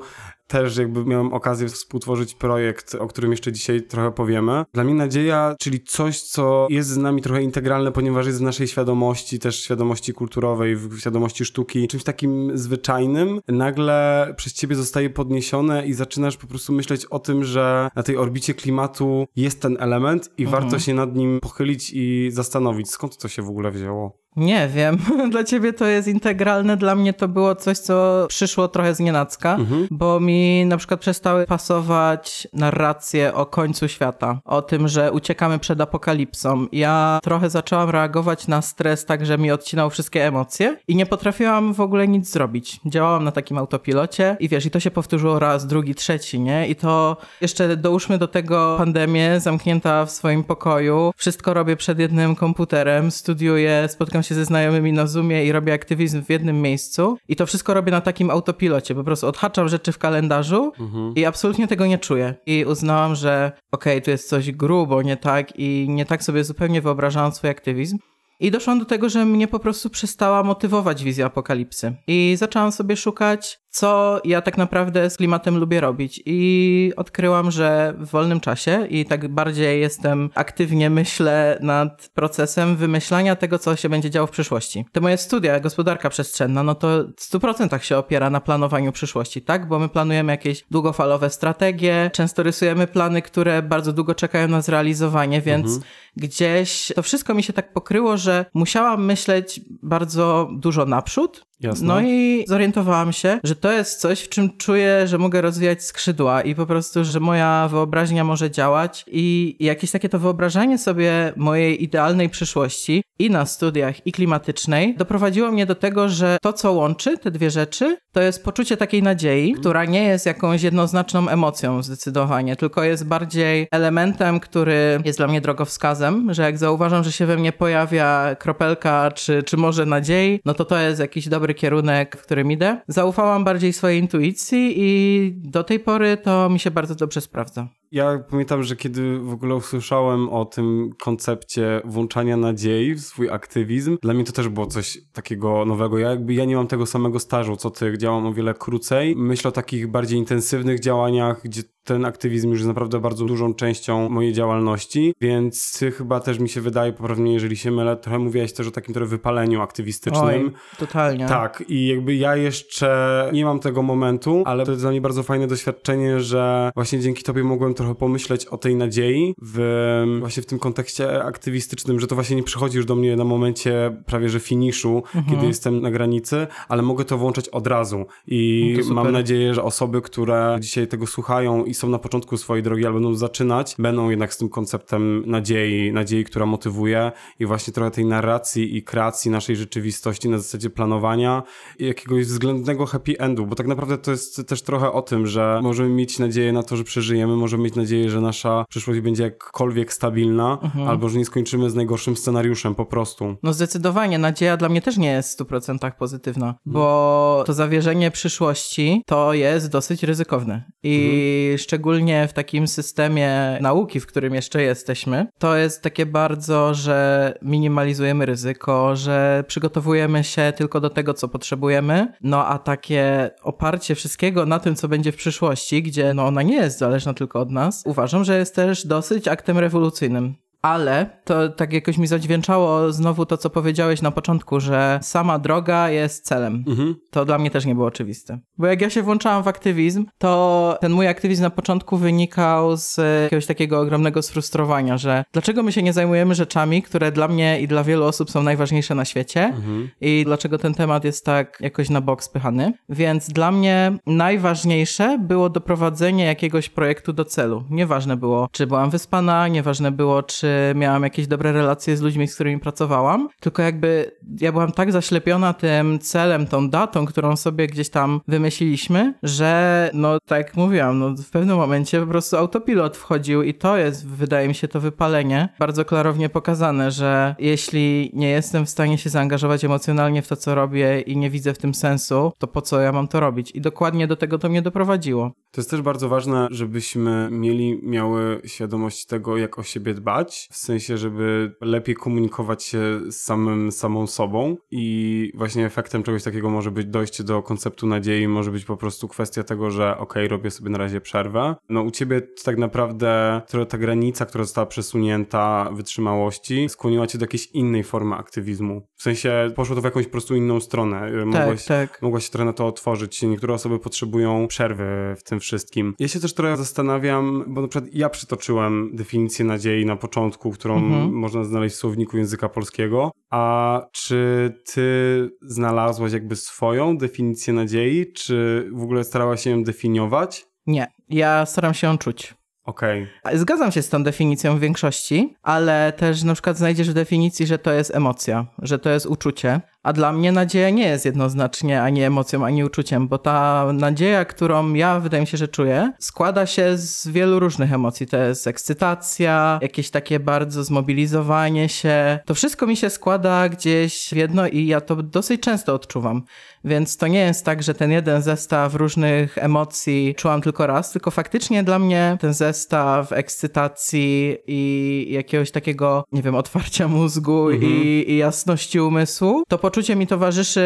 też 0.52 0.78
jakby 0.78 1.06
miałem 1.06 1.34
okazję 1.34 1.68
współtworzyć 1.68 2.36
projekt, 2.36 2.96
o 2.96 3.08
którym 3.08 3.32
jeszcze 3.32 3.52
dzisiaj 3.52 3.82
trochę 3.82 4.12
powiemy. 4.12 4.66
Dla 4.74 4.84
mnie 4.84 4.94
nadzieja, 4.94 5.56
czyli 5.60 5.84
coś, 5.84 6.22
co 6.22 6.68
jest 6.70 6.90
z 6.90 6.98
nami 6.98 7.22
trochę 7.22 7.44
integralne, 7.44 7.92
ponieważ 7.92 8.26
jest 8.26 8.40
w 8.40 8.42
naszej 8.42 8.68
świadomości, 8.68 9.40
też 9.40 9.64
świadomości 9.64 10.14
kulturowej, 10.14 10.76
w 10.76 11.00
świadomości 11.00 11.46
sztuki, 11.46 11.88
czymś 11.88 12.04
takim 12.04 12.58
zwyczajnym, 12.58 13.42
nagle 13.48 14.28
przez 14.38 14.54
ciebie 14.54 14.76
zostaje 14.76 15.10
podniesione 15.10 15.88
i 15.88 15.94
zaczynasz 15.94 16.38
po 16.38 16.48
prostu 16.48 16.74
myśleć 16.74 17.06
o 17.06 17.20
tym, 17.20 17.44
że 17.44 17.90
na 17.96 18.04
tej 18.04 18.18
orbicie 18.18 18.54
klimatu 18.54 19.28
jest 19.36 19.61
ten 19.62 19.78
element 19.80 20.30
i 20.38 20.44
mhm. 20.44 20.62
warto 20.62 20.80
się 20.80 20.94
nad 20.94 21.16
nim 21.16 21.40
pochylić 21.40 21.92
i 21.94 22.30
zastanowić, 22.32 22.90
skąd 22.90 23.18
to 23.18 23.28
się 23.28 23.42
w 23.42 23.50
ogóle 23.50 23.72
wzięło. 23.72 24.21
Nie 24.36 24.68
wiem. 24.68 24.98
Dla 25.32 25.44
ciebie 25.44 25.74
to 25.74 25.86
jest 25.86 26.08
integralne, 26.08 26.78
dla 26.78 26.96
mnie 26.96 27.14
to 27.14 27.28
było 27.28 27.56
coś, 27.56 27.78
co 27.78 28.26
przyszło 28.30 28.68
trochę 28.68 28.96
z 28.96 29.00
nienacka, 29.00 29.56
mhm. 29.56 29.88
bo 29.92 30.20
mi 30.20 30.66
na 30.66 30.78
przykład 30.78 31.00
przestały 31.00 31.46
pasować 31.46 32.48
narracje 32.54 33.34
o 33.34 33.46
końcu 33.46 33.88
świata, 33.88 34.40
o 34.46 34.62
tym, 34.62 34.88
że 34.88 35.12
uciekamy 35.12 35.60
przed 35.60 35.82
apokalipsą. 35.82 36.68
Ja 36.72 37.20
trochę 37.24 37.50
zaczęłam 37.50 37.90
reagować 37.90 38.48
na 38.48 38.62
stres 38.62 39.06
tak, 39.06 39.26
że 39.26 39.38
mi 39.38 39.52
odcinał 39.52 39.90
wszystkie 39.90 40.28
emocje 40.28 40.78
i 40.88 40.96
nie 40.96 41.06
potrafiłam 41.06 41.74
w 41.74 41.82
ogóle 41.82 42.08
nic 42.08 42.32
zrobić. 42.32 42.80
Działałam 42.86 43.24
na 43.24 43.32
takim 43.32 43.58
autopilocie 43.58 44.38
i 44.40 44.50
wiesz, 44.50 44.66
i 44.66 44.72
to 44.72 44.80
się 44.80 44.92
powtórzyło 44.92 45.40
raz, 45.40 45.68
drugi, 45.68 45.96
trzeci, 45.96 46.40
nie? 46.40 46.68
I 46.68 46.76
to 46.76 47.18
jeszcze 47.42 47.78
dołóżmy 47.78 48.18
do 48.18 48.28
tego 48.28 48.76
pandemię, 48.78 49.40
zamknięta 49.40 50.06
w 50.06 50.12
swoim 50.12 50.44
pokoju. 50.44 51.12
Wszystko 51.16 51.54
robię 51.54 51.76
przed 51.76 52.00
jednym 52.00 52.36
komputerem, 52.36 53.12
studiuję, 53.12 53.88
spotkam 53.90 54.21
się 54.24 54.36
ze 54.36 54.46
znajomymi 54.46 54.94
na 54.94 55.08
Zoomie 55.08 55.46
i 55.46 55.52
robię 55.52 55.74
aktywizm 55.74 56.24
w 56.24 56.30
jednym 56.30 56.62
miejscu 56.62 57.18
i 57.28 57.36
to 57.36 57.46
wszystko 57.46 57.74
robię 57.74 57.92
na 57.92 58.02
takim 58.02 58.30
autopilocie, 58.30 58.96
po 58.96 59.04
prostu 59.04 59.28
odhaczam 59.28 59.70
rzeczy 59.70 59.92
w 59.92 59.98
kalendarzu 59.98 60.72
mhm. 60.80 61.14
i 61.16 61.26
absolutnie 61.26 61.68
tego 61.68 61.86
nie 61.86 61.98
czuję. 61.98 62.36
I 62.46 62.66
uznałam, 62.66 63.16
że 63.16 63.52
okej, 63.72 63.94
okay, 63.94 64.02
tu 64.02 64.12
jest 64.12 64.30
coś 64.30 64.52
grubo, 64.52 65.02
nie 65.02 65.18
tak 65.18 65.60
i 65.60 65.86
nie 65.90 66.06
tak 66.06 66.24
sobie 66.24 66.44
zupełnie 66.44 66.82
wyobrażałam 66.82 67.32
swój 67.32 67.50
aktywizm. 67.50 67.98
I 68.40 68.52
doszłam 68.52 68.80
do 68.80 68.86
tego, 68.86 69.10
że 69.10 69.26
mnie 69.26 69.48
po 69.48 69.60
prostu 69.60 69.90
przestała 69.90 70.44
motywować 70.44 71.04
wizja 71.04 71.26
apokalipsy. 71.26 71.96
I 72.08 72.36
zaczęłam 72.38 72.72
sobie 72.72 72.98
szukać 72.98 73.61
co 73.72 74.22
ja 74.24 74.42
tak 74.42 74.58
naprawdę 74.58 75.10
z 75.10 75.18
klimatem 75.18 75.58
lubię 75.58 75.82
robić. 75.82 76.22
I 76.26 76.94
odkryłam, 76.96 77.52
że 77.52 77.94
w 77.98 78.10
wolnym 78.10 78.40
czasie 78.40 78.88
i 78.90 79.06
tak 79.06 79.28
bardziej 79.28 79.82
jestem 79.82 80.30
aktywnie 80.36 80.90
myślę 80.90 81.58
nad 81.62 82.10
procesem 82.14 82.76
wymyślania 82.76 83.36
tego, 83.36 83.60
co 83.60 83.76
się 83.76 83.90
będzie 83.90 84.10
działo 84.10 84.28
w 84.28 84.32
przyszłości. 84.32 84.86
Te 84.92 85.02
moje 85.02 85.18
studia, 85.18 85.60
gospodarka 85.60 86.10
przestrzenna, 86.10 86.64
no 86.64 86.76
to 86.76 86.88
w 87.18 87.32
100% 87.32 87.80
się 87.80 87.98
opiera 87.98 88.30
na 88.30 88.42
planowaniu 88.42 88.92
przyszłości, 88.92 89.42
tak? 89.42 89.68
Bo 89.68 89.80
my 89.80 89.90
planujemy 89.90 90.32
jakieś 90.32 90.64
długofalowe 90.72 91.30
strategie, 91.30 92.12
często 92.14 92.44
rysujemy 92.44 92.88
plany, 92.88 93.22
które 93.22 93.62
bardzo 93.62 93.94
długo 93.94 94.16
czekają 94.16 94.48
na 94.48 94.62
zrealizowanie, 94.62 95.42
więc 95.42 95.66
mhm. 95.66 95.84
gdzieś 96.18 96.92
to 96.96 97.04
wszystko 97.04 97.34
mi 97.34 97.44
się 97.44 97.54
tak 97.54 97.74
pokryło, 97.74 98.18
że 98.18 98.46
musiałam 98.54 99.06
myśleć 99.06 99.62
bardzo 99.84 100.50
dużo 100.54 100.86
naprzód, 100.86 101.51
Jasne. 101.62 101.88
No 101.88 102.02
i 102.02 102.46
zorientowałam 102.48 103.14
się, 103.14 103.40
że 103.44 103.56
to 103.56 103.72
jest 103.72 104.00
coś, 104.00 104.22
w 104.22 104.30
czym 104.30 104.58
czuję, 104.58 105.08
że 105.08 105.18
mogę 105.18 105.42
rozwijać 105.42 105.84
skrzydła 105.84 106.42
i 106.42 106.56
po 106.56 106.66
prostu, 106.66 107.04
że 107.04 107.20
moja 107.20 107.68
wyobraźnia 107.72 108.24
może 108.24 108.52
działać 108.52 109.06
i 109.08 109.56
jakieś 109.60 109.92
takie 109.92 110.10
to 110.10 110.20
wyobrażanie 110.20 110.78
sobie 110.78 111.34
mojej 111.36 111.84
idealnej 111.84 112.30
przyszłości 112.30 113.04
i 113.26 113.30
na 113.30 113.46
studiach, 113.46 114.08
i 114.08 114.12
klimatycznej 114.12 114.96
doprowadziło 114.96 115.52
mnie 115.52 115.66
do 115.66 115.76
tego, 115.76 116.10
że 116.10 116.38
to, 116.42 116.54
co 116.54 116.72
łączy 116.72 117.18
te 117.18 117.32
dwie 117.32 117.52
rzeczy, 117.52 117.98
to 118.12 118.22
jest 118.22 118.44
poczucie 118.44 118.78
takiej 118.78 119.04
nadziei, 119.04 119.48
mhm. 119.48 119.62
która 119.62 119.86
nie 119.86 120.04
jest 120.04 120.26
jakąś 120.26 120.62
jednoznaczną 120.62 121.30
emocją 121.30 121.84
zdecydowanie, 121.84 122.56
tylko 122.56 122.84
jest 122.84 123.08
bardziej 123.08 123.68
elementem, 123.72 124.40
który 124.40 125.00
jest 125.06 125.20
dla 125.20 125.28
mnie 125.28 125.42
drogowskazem, 125.42 126.34
że 126.34 126.44
jak 126.44 126.58
zauważam, 126.58 127.04
że 127.04 127.12
się 127.12 127.26
we 127.26 127.38
mnie 127.38 127.52
pojawia 127.52 128.36
kropelka, 128.40 129.12
czy, 129.12 129.44
czy 129.44 129.58
może 129.58 129.86
nadziei, 129.86 130.40
no 130.46 130.54
to 130.54 130.66
to 130.66 130.78
jest 130.78 131.00
jakiś 131.00 131.30
dobry 131.30 131.54
kierunek, 131.54 132.18
w 132.18 132.22
którym 132.22 132.52
idę. 132.52 132.82
Zaufałam 132.88 133.44
bardziej 133.44 133.74
swojej 133.74 134.00
intuicji 134.00 134.74
i 134.78 135.32
do 135.36 135.64
tej 135.64 135.80
pory 135.80 136.18
to 136.18 136.50
mi 136.50 136.60
się 136.60 136.72
bardzo 136.72 136.96
dobrze 136.96 137.22
sprawdza. 137.22 137.81
Ja 137.92 138.24
pamiętam, 138.30 138.64
że 138.64 138.76
kiedy 138.76 139.20
w 139.20 139.34
ogóle 139.34 139.56
usłyszałem 139.56 140.30
o 140.30 140.46
tym 140.46 140.90
koncepcie 141.00 141.82
włączania 141.86 142.38
nadziei 142.38 142.94
w 142.94 143.02
swój 143.02 143.30
aktywizm, 143.30 143.98
dla 144.02 144.14
mnie 144.14 144.24
to 144.24 144.32
też 144.32 144.50
było 144.50 144.66
coś 144.66 144.98
takiego 145.14 145.66
nowego. 145.66 145.98
Ja 145.98 146.10
jakby 146.10 146.34
ja 146.34 146.46
nie 146.46 146.56
mam 146.56 146.68
tego 146.68 146.86
samego 146.86 147.20
stażu, 147.20 147.56
co 147.56 147.70
ty, 147.70 147.98
działam 147.98 148.26
o 148.26 148.34
wiele 148.34 148.54
krócej. 148.54 149.16
Myślę 149.16 149.50
o 149.50 149.52
takich 149.52 149.88
bardziej 149.88 150.20
intensywnych 150.20 150.80
działaniach, 150.80 151.42
gdzie 151.44 151.62
ten 151.84 152.06
aktywizm 152.06 152.50
już 152.50 152.60
jest 152.60 152.68
naprawdę 152.68 153.00
bardzo 153.00 153.26
dużą 153.26 153.54
częścią 153.54 154.10
mojej 154.10 154.34
działalności, 154.34 155.14
więc 155.22 155.80
chyba 155.98 156.20
też 156.20 156.40
mi 156.40 156.50
się 156.50 156.62
wydaje, 156.62 156.94
poprawnie 156.94 157.34
jeżeli 157.34 157.58
się 157.58 157.72
mylę, 157.72 157.98
trochę 157.98 158.20
mówiłaś 158.20 158.54
też 158.54 158.68
o 158.68 158.72
takim 158.72 158.94
trochę 158.94 159.10
wypaleniu 159.10 159.62
aktywistycznym. 159.62 160.46
Oj, 160.46 160.52
totalnie. 160.80 161.26
Tak 161.28 161.64
i 161.68 161.88
jakby 161.88 162.16
ja 162.16 162.36
jeszcze 162.36 163.30
nie 163.34 163.46
mam 163.46 163.60
tego 163.60 163.82
momentu, 163.84 164.44
ale 164.46 164.66
to 164.66 164.72
jest 164.72 164.84
dla 164.84 164.92
mnie 164.92 165.02
bardzo 165.02 165.24
fajne 165.24 165.48
doświadczenie, 165.48 166.20
że 166.20 166.72
właśnie 166.76 167.00
dzięki 167.00 167.24
tobie 167.24 167.44
mogłem 167.44 167.74
trochę 167.82 167.96
pomyśleć 167.96 168.46
o 168.46 168.58
tej 168.58 168.76
nadziei 168.76 169.36
w, 169.42 170.18
właśnie 170.20 170.44
w 170.44 170.46
tym 170.46 170.60
kontekście 170.60 171.24
aktywistycznym, 171.24 172.00
że 172.00 172.08
to 172.08 172.16
właśnie 172.16 172.36
nie 172.36 172.44
przychodzi 172.44 172.78
już 172.78 172.86
do 172.86 172.96
mnie 172.96 173.16
na 173.16 173.24
momencie 173.24 173.98
prawie 174.06 174.30
że 174.30 174.40
finiszu, 174.40 175.04
mhm. 175.16 175.26
kiedy 175.26 175.48
jestem 175.48 175.82
na 175.82 175.92
granicy, 175.92 176.48
ale 176.70 176.82
mogę 176.82 177.06
to 177.06 177.18
włączać 177.18 177.50
od 177.50 177.68
razu 177.68 178.06
i 178.28 178.78
no 178.88 178.94
mam 178.94 179.12
nadzieję, 179.12 179.54
że 179.54 179.64
osoby, 179.64 180.02
które 180.02 180.58
dzisiaj 180.60 180.88
tego 180.88 181.08
słuchają 181.08 181.66
i 181.66 181.74
są 181.74 181.90
na 181.90 182.00
początku 182.00 182.38
swojej 182.38 182.64
drogi, 182.64 182.86
albo 182.86 183.00
będą 183.00 183.16
zaczynać, 183.16 183.76
będą 183.80 184.10
jednak 184.10 184.34
z 184.34 184.38
tym 184.38 184.50
konceptem 184.50 185.24
nadziei, 185.26 185.92
nadziei, 185.94 186.24
która 186.24 186.46
motywuje 186.46 187.12
i 187.40 187.46
właśnie 187.46 187.74
trochę 187.74 187.92
tej 187.92 188.06
narracji 188.06 188.78
i 188.78 188.84
kreacji 188.84 189.32
naszej 189.32 189.56
rzeczywistości 189.56 190.30
na 190.30 190.38
zasadzie 190.38 190.70
planowania 190.70 191.44
i 191.80 191.86
jakiegoś 191.86 192.26
względnego 192.26 192.86
happy 192.86 193.18
endu, 193.20 193.46
bo 193.46 193.56
tak 193.56 193.68
naprawdę 193.68 193.98
to 193.98 194.12
jest 194.12 194.48
też 194.48 194.62
trochę 194.62 194.92
o 194.92 195.02
tym, 195.02 195.28
że 195.28 195.60
możemy 195.64 195.90
mieć 195.90 196.20
nadzieję 196.20 196.54
na 196.54 196.64
to, 196.64 196.78
że 196.78 196.84
przeżyjemy, 196.84 197.36
możemy 197.36 197.64
mieć 197.64 197.71
nadzieję, 197.76 198.10
że 198.10 198.22
nasza 198.22 198.66
przyszłość 198.70 199.00
będzie 199.00 199.24
jakkolwiek 199.24 199.94
stabilna, 199.94 200.58
mhm. 200.64 200.88
albo 200.88 201.10
że 201.10 201.18
nie 201.18 201.26
skończymy 201.26 201.70
z 201.70 201.76
najgorszym 201.76 202.18
scenariuszem 202.18 202.76
po 202.76 202.86
prostu. 202.86 203.36
No 203.44 203.54
zdecydowanie, 203.54 204.18
nadzieja 204.18 204.58
dla 204.58 204.70
mnie 204.70 204.82
też 204.82 204.98
nie 204.98 205.12
jest 205.12 205.42
w 205.42 205.44
100% 205.44 205.92
pozytywna, 205.92 206.48
mhm. 206.48 206.62
bo 206.66 207.44
to 207.46 207.54
zawierzenie 207.54 208.12
przyszłości 208.12 209.04
to 209.06 209.34
jest 209.34 209.72
dosyć 209.72 210.04
ryzykowne 210.04 210.64
i 210.84 210.96
mhm 210.96 211.42
szczególnie 211.58 212.28
w 212.28 212.34
takim 212.34 212.68
systemie 212.68 213.58
nauki, 213.62 214.00
w 214.00 214.08
którym 214.08 214.34
jeszcze 214.34 214.62
jesteśmy, 214.62 215.28
to 215.40 215.56
jest 215.56 215.82
takie 215.82 216.06
bardzo, 216.06 216.74
że 216.74 217.34
minimalizujemy 217.42 218.26
ryzyko, 218.26 218.96
że 218.96 219.44
przygotowujemy 219.48 220.24
się 220.24 220.54
tylko 220.56 220.80
do 220.80 220.90
tego, 220.90 221.14
co 221.14 221.28
potrzebujemy, 221.28 222.14
no 222.22 222.46
a 222.46 222.60
takie 222.60 223.32
oparcie 223.44 223.96
wszystkiego 223.96 224.46
na 224.46 224.60
tym, 224.60 224.76
co 224.76 224.88
będzie 224.88 225.12
w 225.12 225.16
przyszłości, 225.16 225.84
gdzie 225.84 226.14
no 226.14 226.26
ona 226.26 226.42
nie 226.42 226.56
jest 226.56 226.80
zależna 226.80 227.14
tylko 227.14 227.40
od 227.40 227.52
nas, 227.52 227.61
uważam, 227.86 228.24
że 228.24 228.38
jest 228.38 228.56
też 228.56 228.88
dosyć 228.88 229.28
aktem 229.28 229.58
rewolucyjnym 229.58 230.36
ale 230.62 231.22
to 231.24 231.50
tak 231.50 231.74
jakoś 231.74 231.98
mi 231.98 232.08
zadźwięczało 232.08 232.92
znowu 232.92 233.26
to, 233.26 233.38
co 233.38 233.50
powiedziałeś 233.50 234.02
na 234.02 234.12
początku, 234.12 234.60
że 234.60 235.00
sama 235.02 235.40
droga 235.40 235.90
jest 235.90 236.26
celem. 236.26 236.64
Mhm. 236.68 236.96
To 237.12 237.26
dla 237.26 237.38
mnie 237.38 237.52
też 237.52 237.66
nie 237.66 237.76
było 237.76 237.88
oczywiste. 237.88 238.40
Bo 238.58 238.68
jak 238.68 238.82
ja 238.82 238.90
się 238.90 239.04
włączałam 239.04 239.44
w 239.44 239.48
aktywizm, 239.48 240.06
to 240.18 240.78
ten 240.82 240.92
mój 240.92 241.08
aktywizm 241.08 241.44
na 241.44 241.50
początku 241.50 241.98
wynikał 241.98 242.78
z 242.78 242.98
jakiegoś 243.24 243.46
takiego 243.46 243.80
ogromnego 243.80 244.22
sfrustrowania, 244.22 244.98
że 244.98 245.24
dlaczego 245.34 245.64
my 245.64 245.72
się 245.72 245.84
nie 245.84 245.94
zajmujemy 245.94 246.36
rzeczami, 246.36 246.84
które 246.84 247.12
dla 247.12 247.28
mnie 247.28 247.62
i 247.62 247.68
dla 247.68 247.84
wielu 247.84 248.06
osób 248.06 248.32
są 248.32 248.44
najważniejsze 248.44 248.96
na 248.96 249.06
świecie 249.06 249.44
mhm. 249.44 249.90
i 250.02 250.24
dlaczego 250.26 250.58
ten 250.58 250.74
temat 250.74 251.04
jest 251.04 251.26
tak 251.26 251.58
jakoś 251.62 251.90
na 251.90 252.02
bok 252.02 252.24
spychany. 252.24 252.74
Więc 252.90 253.30
dla 253.30 253.52
mnie 253.52 253.98
najważniejsze 254.06 255.18
było 255.20 255.50
doprowadzenie 255.50 256.26
jakiegoś 256.26 256.70
projektu 256.70 257.14
do 257.14 257.26
celu. 257.26 257.64
Nieważne 257.70 258.18
było, 258.18 258.50
czy 258.52 258.68
byłam 258.68 258.90
wyspana, 258.90 259.48
nieważne 259.48 259.92
było, 259.92 260.24
czy 260.24 260.51
czy 260.51 260.51
miałam 260.76 261.04
jakieś 261.04 261.28
dobre 261.28 261.52
relacje 261.52 261.98
z 261.98 262.02
ludźmi, 262.02 262.28
z 262.28 262.36
którymi 262.36 262.60
pracowałam, 262.60 263.30
tylko 263.40 263.62
jakby 263.62 264.12
ja 264.42 264.52
byłam 264.52 264.72
tak 264.72 264.92
zaślepiona 264.92 265.54
tym 265.54 266.00
celem, 266.00 266.48
tą 266.48 266.70
datą, 266.70 267.06
którą 267.06 267.36
sobie 267.36 267.68
gdzieś 267.68 267.90
tam 267.90 268.22
wymyśliliśmy, 268.28 269.14
że 269.24 269.90
no 269.94 270.18
tak 270.26 270.38
jak 270.48 270.56
mówiłam, 270.56 271.00
no 271.00 271.16
w 271.16 271.30
pewnym 271.30 271.58
momencie 271.58 272.00
po 272.00 272.08
prostu 272.08 272.38
autopilot 272.38 272.98
wchodził 272.98 273.44
i 273.44 273.54
to 273.54 273.78
jest, 273.78 274.08
wydaje 274.08 274.48
mi 274.48 274.56
się, 274.56 274.68
to 274.68 274.80
wypalenie 274.80 275.50
bardzo 275.60 275.86
klarownie 275.86 276.30
pokazane, 276.30 276.92
że 276.92 277.36
jeśli 277.40 278.12
nie 278.14 278.30
jestem 278.30 278.66
w 278.66 278.70
stanie 278.70 278.98
się 278.98 279.10
zaangażować 279.10 279.66
emocjonalnie 279.66 280.22
w 280.22 280.28
to, 280.28 280.36
co 280.36 280.56
robię 280.56 281.02
i 281.02 281.18
nie 281.18 281.30
widzę 281.30 281.54
w 281.54 281.58
tym 281.58 281.74
sensu, 281.74 282.32
to 282.38 282.48
po 282.48 282.62
co 282.62 282.80
ja 282.80 282.92
mam 282.92 283.08
to 283.08 283.20
robić? 283.20 283.52
I 283.52 283.62
dokładnie 283.62 284.08
do 284.08 284.16
tego 284.16 284.40
to 284.40 284.50
mnie 284.50 284.62
doprowadziło. 284.62 285.32
To 285.52 285.62
jest 285.62 285.70
też 285.70 285.82
bardzo 285.82 286.10
ważne, 286.10 286.48
żebyśmy 286.52 287.30
mieli, 287.32 287.80
miały 287.84 288.42
świadomość 288.46 289.06
tego, 289.06 289.38
jak 289.38 289.60
o 289.60 289.64
siebie 289.64 289.94
dbać, 289.94 290.48
w 290.52 290.58
sensie, 290.58 290.98
żeby 290.98 291.56
lepiej 291.62 291.96
komunikować 291.96 292.64
się 292.64 293.00
z 293.12 293.16
samym, 293.16 293.72
samą 293.72 294.08
sobą 294.08 294.58
i 294.72 295.32
właśnie 295.36 295.66
efektem 295.66 296.04
czegoś 296.04 296.24
takiego 296.24 296.50
może 296.50 296.72
być 296.72 296.88
dojście 296.88 297.24
do 297.24 297.44
konceptu 297.44 297.88
nadziei, 297.88 298.28
może 298.28 298.52
być 298.52 298.66
po 298.66 298.78
prostu 298.78 299.08
kwestia 299.08 299.44
tego, 299.44 299.72
że 299.72 299.92
okej, 299.92 300.04
okay, 300.04 300.28
robię 300.28 300.52
sobie 300.52 300.70
na 300.70 300.78
razie 300.78 301.02
przerwę. 301.02 301.56
No 301.70 301.82
u 301.82 301.92
ciebie 301.92 302.22
tak 302.44 302.58
naprawdę 302.58 303.42
ta 303.70 303.78
granica, 303.78 304.26
która 304.26 304.44
została 304.44 304.68
przesunięta 304.68 305.70
wytrzymałości, 305.72 306.70
skłoniła 306.70 307.08
cię 307.08 307.18
do 307.18 307.24
jakiejś 307.24 307.48
innej 307.48 307.84
formy 307.84 308.16
aktywizmu. 308.16 308.88
W 308.96 309.04
sensie 309.04 309.52
poszło 309.56 309.76
to 309.76 309.82
w 309.82 309.86
jakąś 309.86 310.06
po 310.06 310.12
prostu 310.12 310.36
inną 310.36 310.60
stronę. 310.60 311.12
Mogłaś, 311.26 311.66
tak, 311.66 311.92
tak. 311.92 312.02
mogłaś 312.02 312.26
się 312.26 312.32
trochę 312.32 312.46
na 312.46 312.54
to 312.54 312.68
otworzyć. 312.68 313.22
Niektóre 313.22 313.54
osoby 313.54 313.80
potrzebują 313.80 314.48
przerwy 314.48 315.16
w 315.18 315.24
tym 315.24 315.41
wszystkim. 315.42 315.96
Ja 316.00 316.08
się 316.08 316.20
też 316.20 316.34
trochę 316.34 316.58
zastanawiam, 316.58 317.44
bo 317.48 317.62
na 317.62 317.68
przykład 317.68 317.94
ja 317.94 318.10
przytoczyłem 318.10 318.92
definicję 318.94 319.46
nadziei 319.46 319.86
na 319.86 319.96
początku, 319.96 320.52
którą 320.52 320.78
mhm. 320.78 321.14
można 321.14 321.44
znaleźć 321.44 321.76
w 321.76 321.80
słowniku 321.80 322.18
języka 322.18 322.50
polskiego. 322.50 323.12
A 323.30 323.82
czy 323.92 324.52
ty 324.74 325.30
znalazłaś 325.42 326.14
jakby 326.14 326.36
swoją 326.36 326.98
definicję 326.98 327.54
nadziei, 327.54 328.14
czy 328.14 328.70
w 328.74 328.84
ogóle 328.84 329.04
starałaś 329.04 329.44
się 329.44 329.50
ją 329.50 329.64
definiować? 329.64 330.46
Nie, 330.68 330.88
ja 331.10 331.46
staram 331.46 331.74
się 331.74 331.88
ją 331.88 331.98
czuć. 331.98 332.34
Okej. 332.66 333.08
Okay. 333.24 333.38
Zgadzam 333.38 333.72
się 333.72 333.82
z 333.82 333.90
tą 333.90 334.04
definicją 334.04 334.58
w 334.58 334.60
większości, 334.60 335.36
ale 335.42 335.94
też 335.98 336.24
na 336.24 336.34
przykład 336.34 336.58
znajdziesz 336.58 336.90
w 336.90 336.94
definicji, 336.94 337.46
że 337.46 337.58
to 337.58 337.72
jest 337.72 337.96
emocja, 337.96 338.46
że 338.62 338.80
to 338.80 338.90
jest 338.90 339.06
uczucie. 339.06 339.62
A 339.84 339.94
dla 339.94 340.12
mnie 340.12 340.32
nadzieja 340.32 340.70
nie 340.70 340.88
jest 340.88 341.06
jednoznacznie 341.06 341.82
ani 341.82 342.04
emocją, 342.04 342.46
ani 342.46 342.64
uczuciem, 342.64 343.08
bo 343.08 343.18
ta 343.18 343.66
nadzieja, 343.74 344.26
którą 344.26 344.74
ja 344.74 345.00
wydaje 345.00 345.22
mi 345.22 345.28
się, 345.28 345.38
że 345.38 345.48
czuję, 345.48 345.92
składa 346.00 346.46
się 346.46 346.78
z 346.78 347.08
wielu 347.08 347.40
różnych 347.40 347.74
emocji. 347.74 348.08
To 348.08 348.18
jest 348.18 348.48
ekscytacja, 348.48 349.60
jakieś 349.62 349.90
takie 349.90 350.20
bardzo 350.20 350.64
zmobilizowanie 350.64 351.70
się. 351.70 352.20
To 352.26 352.34
wszystko 352.34 352.68
mi 352.68 352.78
się 352.78 352.90
składa 352.90 353.50
gdzieś 353.50 354.10
w 354.10 354.16
jedno 354.16 354.48
i 354.48 354.66
ja 354.68 354.82
to 354.82 354.96
dosyć 354.96 355.42
często 355.42 355.74
odczuwam. 355.74 356.24
Więc 356.64 356.98
to 356.98 357.08
nie 357.08 357.20
jest 357.20 357.46
tak, 357.46 357.64
że 357.64 357.74
ten 357.74 357.92
jeden 357.92 358.22
zestaw 358.22 358.76
różnych 358.76 359.38
emocji 359.38 360.16
czułam 360.18 360.42
tylko 360.42 360.68
raz, 360.68 360.92
tylko 360.92 361.12
faktycznie 361.12 361.64
dla 361.64 361.80
mnie 361.80 362.18
ten 362.20 362.34
zestaw 362.34 363.12
ekscytacji 363.12 364.38
i 364.48 365.08
jakiegoś 365.10 365.52
takiego, 365.52 366.04
nie 366.12 366.22
wiem, 366.22 366.36
otwarcia 366.36 366.88
mózgu 366.88 367.50
mhm. 367.50 367.72
i, 367.74 368.06
i 368.08 368.18
jasności 368.18 368.80
umysłu, 368.80 369.44
to 369.48 369.58
poczucie 369.58 369.96
mi 369.96 370.08
towarzyszy 370.08 370.62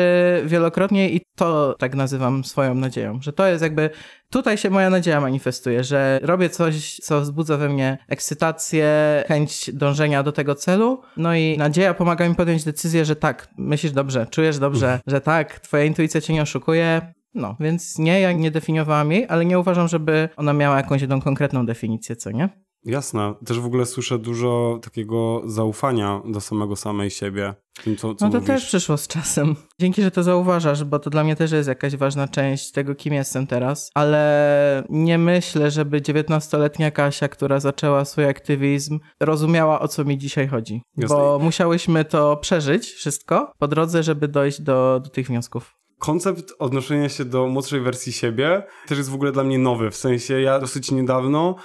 wielokrotnie 0.45 1.09
i 1.09 1.21
to 1.35 1.75
tak 1.79 1.95
nazywam 1.95 2.43
swoją 2.43 2.75
nadzieją, 2.75 3.21
że 3.21 3.33
to 3.33 3.47
jest 3.47 3.63
jakby 3.63 3.89
tutaj 4.35 4.57
się 4.57 4.69
moja 4.69 4.89
nadzieja 4.89 5.21
manifestuje, 5.21 5.83
że 5.83 6.19
robię 6.23 6.49
coś, 6.49 6.95
co 6.95 7.21
wzbudza 7.21 7.57
we 7.57 7.69
mnie 7.69 7.97
ekscytację, 8.07 8.87
chęć 9.27 9.71
dążenia 9.73 10.23
do 10.23 10.31
tego 10.31 10.55
celu. 10.55 11.01
No 11.17 11.35
i 11.35 11.57
nadzieja 11.57 11.93
pomaga 11.93 12.29
mi 12.29 12.35
podjąć 12.35 12.63
decyzję, 12.63 13.05
że 13.05 13.15
tak, 13.15 13.47
myślisz 13.57 13.91
dobrze, 13.91 14.27
czujesz 14.29 14.59
dobrze, 14.59 14.99
że 15.07 15.21
tak, 15.21 15.59
twoja 15.59 15.83
intuicja 15.83 16.21
cię 16.21 16.33
nie 16.33 16.41
oszukuje. 16.41 17.13
No, 17.33 17.55
więc 17.59 17.97
nie, 17.97 18.19
ja 18.19 18.31
nie 18.31 18.51
definiowałam 18.51 19.11
jej, 19.11 19.25
ale 19.29 19.45
nie 19.45 19.59
uważam, 19.59 19.87
żeby 19.87 20.29
ona 20.37 20.53
miała 20.53 20.77
jakąś 20.77 21.01
jedną 21.01 21.21
konkretną 21.21 21.65
definicję, 21.65 22.15
co 22.15 22.31
nie? 22.31 22.49
Jasne. 22.85 23.33
Też 23.45 23.59
w 23.59 23.65
ogóle 23.65 23.85
słyszę 23.85 24.19
dużo 24.19 24.79
takiego 24.83 25.41
zaufania 25.45 26.21
do 26.25 26.41
samego 26.41 26.75
samej 26.75 27.09
siebie. 27.09 27.53
Tym, 27.83 27.95
co, 27.95 28.15
co 28.15 28.25
no 28.25 28.31
to 28.31 28.37
mówisz. 28.37 28.47
też 28.47 28.65
przyszło 28.65 28.97
z 28.97 29.07
czasem. 29.07 29.55
Dzięki, 29.79 30.01
że 30.01 30.11
to 30.11 30.23
zauważasz, 30.23 30.83
bo 30.83 30.99
to 30.99 31.09
dla 31.09 31.23
mnie 31.23 31.35
też 31.35 31.51
jest 31.51 31.69
jakaś 31.69 31.95
ważna 31.95 32.27
część 32.27 32.71
tego, 32.71 32.95
kim 32.95 33.13
jestem 33.13 33.47
teraz. 33.47 33.91
Ale 33.93 34.83
nie 34.89 35.17
myślę, 35.17 35.71
żeby 35.71 36.01
19-letnia 36.01 36.91
Kasia, 36.91 37.27
która 37.27 37.59
zaczęła 37.59 38.05
swój 38.05 38.25
aktywizm, 38.25 38.99
rozumiała, 39.19 39.79
o 39.79 39.87
co 39.87 40.05
mi 40.05 40.17
dzisiaj 40.17 40.47
chodzi. 40.47 40.81
Jasne. 40.97 41.17
Bo 41.17 41.39
musiałyśmy 41.39 42.05
to 42.05 42.37
przeżyć 42.37 42.85
wszystko 42.85 43.51
po 43.59 43.67
drodze, 43.67 44.03
żeby 44.03 44.27
dojść 44.27 44.61
do, 44.61 45.01
do 45.03 45.09
tych 45.09 45.27
wniosków 45.27 45.75
koncept 45.99 46.53
odnoszenia 46.59 47.09
się 47.09 47.25
do 47.25 47.47
młodszej 47.47 47.81
wersji 47.81 48.13
siebie 48.13 48.63
też 48.87 48.97
jest 48.97 49.09
w 49.09 49.13
ogóle 49.13 49.31
dla 49.31 49.43
mnie 49.43 49.59
nowy. 49.59 49.91
W 49.91 49.95
sensie 49.95 50.41
ja 50.41 50.59
dosyć 50.59 50.91
niedawno 50.91 51.55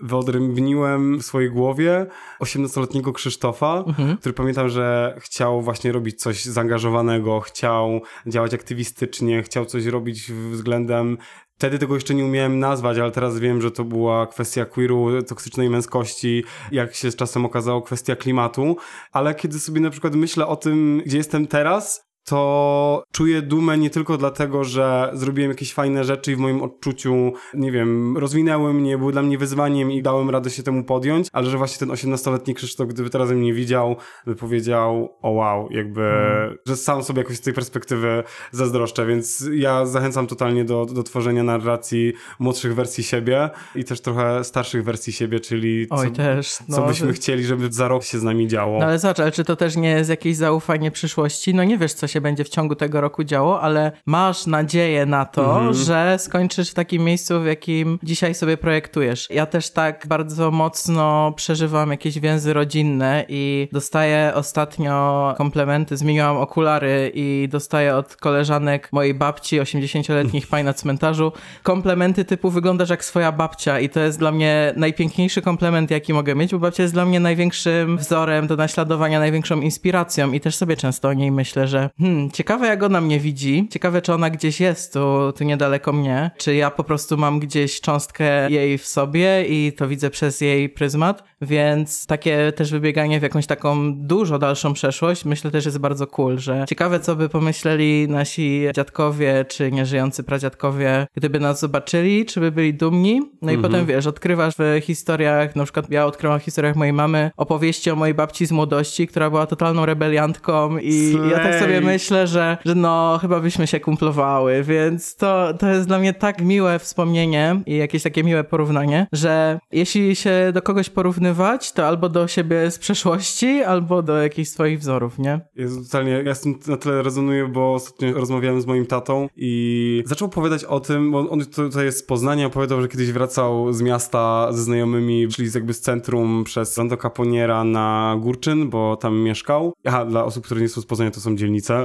wyodrębniłem 0.00 1.18
w 1.18 1.22
swojej 1.22 1.50
głowie 1.50 2.06
18-letniego 2.40 3.12
Krzysztofa, 3.12 3.84
mhm. 3.86 4.16
który 4.16 4.32
pamiętam, 4.32 4.68
że 4.68 5.16
chciał 5.20 5.62
właśnie 5.62 5.92
robić 5.92 6.20
coś 6.20 6.44
zaangażowanego, 6.44 7.40
chciał 7.40 8.00
działać 8.26 8.54
aktywistycznie, 8.54 9.42
chciał 9.42 9.64
coś 9.64 9.86
robić 9.86 10.32
względem 10.32 11.18
Wtedy 11.58 11.78
tego 11.78 11.94
jeszcze 11.94 12.14
nie 12.14 12.24
umiałem 12.24 12.58
nazwać, 12.58 12.98
ale 12.98 13.10
teraz 13.10 13.38
wiem, 13.38 13.60
że 13.60 13.70
to 13.70 13.84
była 13.84 14.26
kwestia 14.26 14.64
queeru, 14.64 15.22
toksycznej 15.22 15.70
męskości, 15.70 16.44
jak 16.72 16.94
się 16.94 17.10
z 17.10 17.16
czasem 17.16 17.44
okazało, 17.44 17.82
kwestia 17.82 18.16
klimatu. 18.16 18.76
Ale 19.12 19.34
kiedy 19.34 19.58
sobie 19.58 19.80
na 19.80 19.90
przykład 19.90 20.14
myślę 20.14 20.46
o 20.46 20.56
tym, 20.56 21.02
gdzie 21.06 21.16
jestem 21.16 21.46
teraz, 21.46 22.07
to 22.28 23.04
czuję 23.12 23.42
dumę 23.42 23.78
nie 23.78 23.90
tylko 23.90 24.18
dlatego, 24.18 24.64
że 24.64 25.10
zrobiłem 25.12 25.50
jakieś 25.50 25.74
fajne 25.74 26.04
rzeczy 26.04 26.32
i 26.32 26.36
w 26.36 26.38
moim 26.38 26.62
odczuciu, 26.62 27.32
nie 27.54 27.72
wiem, 27.72 28.18
rozwinęły 28.18 28.74
mnie, 28.74 28.98
były 28.98 29.12
dla 29.12 29.22
mnie 29.22 29.38
wyzwaniem 29.38 29.92
i 29.92 30.02
dałem 30.02 30.30
radę 30.30 30.50
się 30.50 30.62
temu 30.62 30.84
podjąć, 30.84 31.28
ale 31.32 31.46
że 31.46 31.58
właśnie 31.58 31.78
ten 31.78 31.88
18-letni 31.88 32.54
Krzysztof, 32.54 32.88
gdyby 32.88 33.10
teraz 33.10 33.30
mnie 33.30 33.54
widział, 33.54 33.96
by 34.26 34.36
powiedział, 34.36 35.16
o 35.22 35.30
wow, 35.30 35.68
jakby, 35.70 36.02
mm. 36.02 36.58
że 36.66 36.76
sam 36.76 37.04
sobie 37.04 37.22
jakoś 37.22 37.36
z 37.36 37.40
tej 37.40 37.52
perspektywy 37.52 38.22
zazdroszczę, 38.52 39.06
więc 39.06 39.48
ja 39.52 39.86
zachęcam 39.86 40.26
totalnie 40.26 40.64
do, 40.64 40.86
do 40.86 41.02
tworzenia 41.02 41.42
narracji 41.42 42.12
młodszych 42.38 42.74
wersji 42.74 43.04
siebie 43.04 43.50
i 43.74 43.84
też 43.84 44.00
trochę 44.00 44.44
starszych 44.44 44.84
wersji 44.84 45.12
siebie, 45.12 45.40
czyli 45.40 45.86
Oj, 45.90 46.06
co, 46.06 46.14
też. 46.14 46.58
No, 46.68 46.76
co 46.76 46.86
byśmy 46.86 47.12
chcieli, 47.12 47.44
żeby 47.44 47.72
za 47.72 47.88
rok 47.88 48.04
się 48.04 48.18
z 48.18 48.22
nami 48.22 48.48
działo. 48.48 48.78
No 48.78 48.86
ale 48.86 48.98
zobacz, 48.98 49.20
ale 49.20 49.32
czy 49.32 49.44
to 49.44 49.56
też 49.56 49.76
nie 49.76 49.90
jest 49.90 50.10
jakieś 50.10 50.36
zaufanie 50.36 50.90
przyszłości? 50.90 51.54
No 51.54 51.64
nie 51.64 51.78
wiesz, 51.78 51.92
co 51.92 52.06
się 52.06 52.17
się 52.18 52.22
będzie 52.22 52.44
w 52.44 52.48
ciągu 52.48 52.74
tego 52.74 53.00
roku 53.00 53.24
działo, 53.24 53.60
ale 53.60 53.92
masz 54.06 54.46
nadzieję 54.46 55.06
na 55.06 55.24
to, 55.24 55.56
mhm. 55.56 55.74
że 55.74 56.16
skończysz 56.18 56.70
w 56.70 56.74
takim 56.74 57.04
miejscu, 57.04 57.40
w 57.40 57.46
jakim 57.46 57.98
dzisiaj 58.02 58.34
sobie 58.34 58.56
projektujesz. 58.56 59.28
Ja 59.30 59.46
też 59.46 59.70
tak 59.70 60.06
bardzo 60.06 60.50
mocno 60.50 61.32
przeżywam 61.36 61.90
jakieś 61.90 62.18
więzy 62.18 62.52
rodzinne 62.52 63.24
i 63.28 63.68
dostaję 63.72 64.32
ostatnio 64.34 65.34
komplementy, 65.36 65.96
zmieniłam 65.96 66.36
okulary 66.36 67.12
i 67.14 67.48
dostaję 67.50 67.96
od 67.96 68.16
koleżanek 68.16 68.88
mojej 68.92 69.14
babci, 69.14 69.60
80-letnich 69.60 70.46
pań 70.52 70.64
na 70.64 70.72
cmentarzu, 70.72 71.32
komplementy 71.62 72.24
typu 72.24 72.50
wyglądasz 72.50 72.90
jak 72.90 73.04
swoja 73.04 73.32
babcia 73.32 73.80
i 73.80 73.88
to 73.88 74.00
jest 74.00 74.18
dla 74.18 74.32
mnie 74.32 74.72
najpiękniejszy 74.76 75.42
komplement, 75.42 75.90
jaki 75.90 76.12
mogę 76.12 76.34
mieć, 76.34 76.50
bo 76.50 76.58
babcia 76.58 76.82
jest 76.82 76.94
dla 76.94 77.04
mnie 77.04 77.20
największym 77.20 77.98
wzorem 77.98 78.46
do 78.46 78.56
naśladowania, 78.56 79.18
największą 79.18 79.60
inspiracją 79.60 80.32
i 80.32 80.40
też 80.40 80.56
sobie 80.56 80.76
często 80.76 81.08
o 81.08 81.12
niej 81.12 81.30
myślę, 81.32 81.68
że 81.68 81.90
hmm, 82.08 82.30
ciekawe 82.30 82.66
jak 82.66 82.82
ona 82.82 83.00
mnie 83.00 83.20
widzi. 83.20 83.68
Ciekawe, 83.70 84.02
czy 84.02 84.14
ona 84.14 84.30
gdzieś 84.30 84.60
jest 84.60 84.92
tu, 84.92 85.32
tu 85.32 85.44
niedaleko 85.44 85.92
mnie. 85.92 86.30
Czy 86.38 86.54
ja 86.54 86.70
po 86.70 86.84
prostu 86.84 87.16
mam 87.16 87.38
gdzieś 87.38 87.80
cząstkę 87.80 88.50
jej 88.50 88.78
w 88.78 88.86
sobie 88.86 89.44
i 89.48 89.72
to 89.72 89.88
widzę 89.88 90.10
przez 90.10 90.40
jej 90.40 90.68
pryzmat. 90.68 91.24
Więc 91.42 92.06
takie 92.06 92.52
też 92.52 92.70
wybieganie 92.70 93.20
w 93.20 93.22
jakąś 93.22 93.46
taką 93.46 93.94
dużo 93.94 94.38
dalszą 94.38 94.72
przeszłość, 94.72 95.24
myślę 95.24 95.50
też 95.50 95.64
jest 95.64 95.78
bardzo 95.78 96.06
cool, 96.06 96.38
że 96.38 96.64
ciekawe, 96.68 97.00
co 97.00 97.16
by 97.16 97.28
pomyśleli 97.28 98.08
nasi 98.08 98.64
dziadkowie 98.74 99.44
czy 99.48 99.72
nieżyjący 99.72 100.24
pradziadkowie, 100.24 101.06
gdyby 101.14 101.40
nas 101.40 101.60
zobaczyli, 101.60 102.26
czy 102.26 102.40
by 102.40 102.52
byli 102.52 102.74
dumni. 102.74 103.22
No 103.42 103.52
i 103.52 103.54
mhm. 103.54 103.72
potem 103.72 103.86
wiesz, 103.86 104.06
odkrywasz 104.06 104.54
w 104.58 104.80
historiach, 104.82 105.56
na 105.56 105.64
przykład 105.64 105.90
ja 105.90 106.06
odkryłam 106.06 106.40
w 106.40 106.42
historiach 106.42 106.76
mojej 106.76 106.92
mamy 106.92 107.30
opowieści 107.36 107.90
o 107.90 107.96
mojej 107.96 108.14
babci 108.14 108.46
z 108.46 108.52
młodości, 108.52 109.06
która 109.06 109.30
była 109.30 109.46
totalną 109.46 109.86
rebeliantką 109.86 110.78
i 110.78 111.12
Slay. 111.12 111.30
ja 111.30 111.38
tak 111.38 111.60
sobie 111.60 111.80
myślę, 111.80 111.97
myślę, 111.98 112.26
że, 112.26 112.58
że 112.64 112.74
no 112.74 113.18
chyba 113.20 113.40
byśmy 113.40 113.66
się 113.66 113.80
kumplowały, 113.80 114.62
więc 114.62 115.16
to, 115.16 115.54
to 115.58 115.68
jest 115.68 115.86
dla 115.86 115.98
mnie 115.98 116.14
tak 116.14 116.42
miłe 116.42 116.78
wspomnienie 116.78 117.62
i 117.66 117.76
jakieś 117.76 118.02
takie 118.02 118.24
miłe 118.24 118.44
porównanie, 118.44 119.06
że 119.12 119.58
jeśli 119.72 120.16
się 120.16 120.50
do 120.54 120.62
kogoś 120.62 120.90
porównywać, 120.90 121.72
to 121.72 121.86
albo 121.86 122.08
do 122.08 122.28
siebie 122.28 122.70
z 122.70 122.78
przeszłości, 122.78 123.62
albo 123.62 124.02
do 124.02 124.22
jakichś 124.22 124.50
swoich 124.50 124.78
wzorów, 124.78 125.18
nie? 125.18 125.40
Jest 125.56 125.84
totalnie, 125.84 126.22
ja 126.26 126.34
z 126.34 126.40
tym 126.40 126.58
na 126.66 126.76
tyle 126.76 127.02
rezonuję, 127.02 127.48
bo 127.48 127.74
ostatnio 127.74 128.12
rozmawiałem 128.12 128.60
z 128.60 128.66
moim 128.66 128.86
tatą 128.86 129.28
i 129.36 130.02
zaczął 130.06 130.28
opowiadać 130.28 130.64
o 130.64 130.80
tym, 130.80 131.12
bo 131.12 131.30
on 131.30 131.44
tutaj 131.44 131.84
jest 131.84 131.98
z 131.98 132.02
Poznania, 132.02 132.46
opowiadał, 132.46 132.82
że 132.82 132.88
kiedyś 132.88 133.12
wracał 133.12 133.72
z 133.72 133.82
miasta 133.82 134.48
ze 134.52 134.62
znajomymi, 134.62 135.32
szli 135.32 135.48
jakby 135.54 135.74
z 135.74 135.80
centrum 135.80 136.44
przez 136.44 136.78
Rondo 136.78 136.96
Caponiera 136.96 137.64
na 137.64 138.16
Górczyn, 138.20 138.70
bo 138.70 138.96
tam 138.96 139.18
mieszkał. 139.18 139.72
Aha, 139.84 140.04
dla 140.04 140.24
osób, 140.24 140.44
które 140.44 140.60
nie 140.60 140.68
są 140.68 140.80
z 140.80 140.86
Poznania, 140.86 141.10
to 141.10 141.20
są 141.20 141.36
dzielnice, 141.36 141.77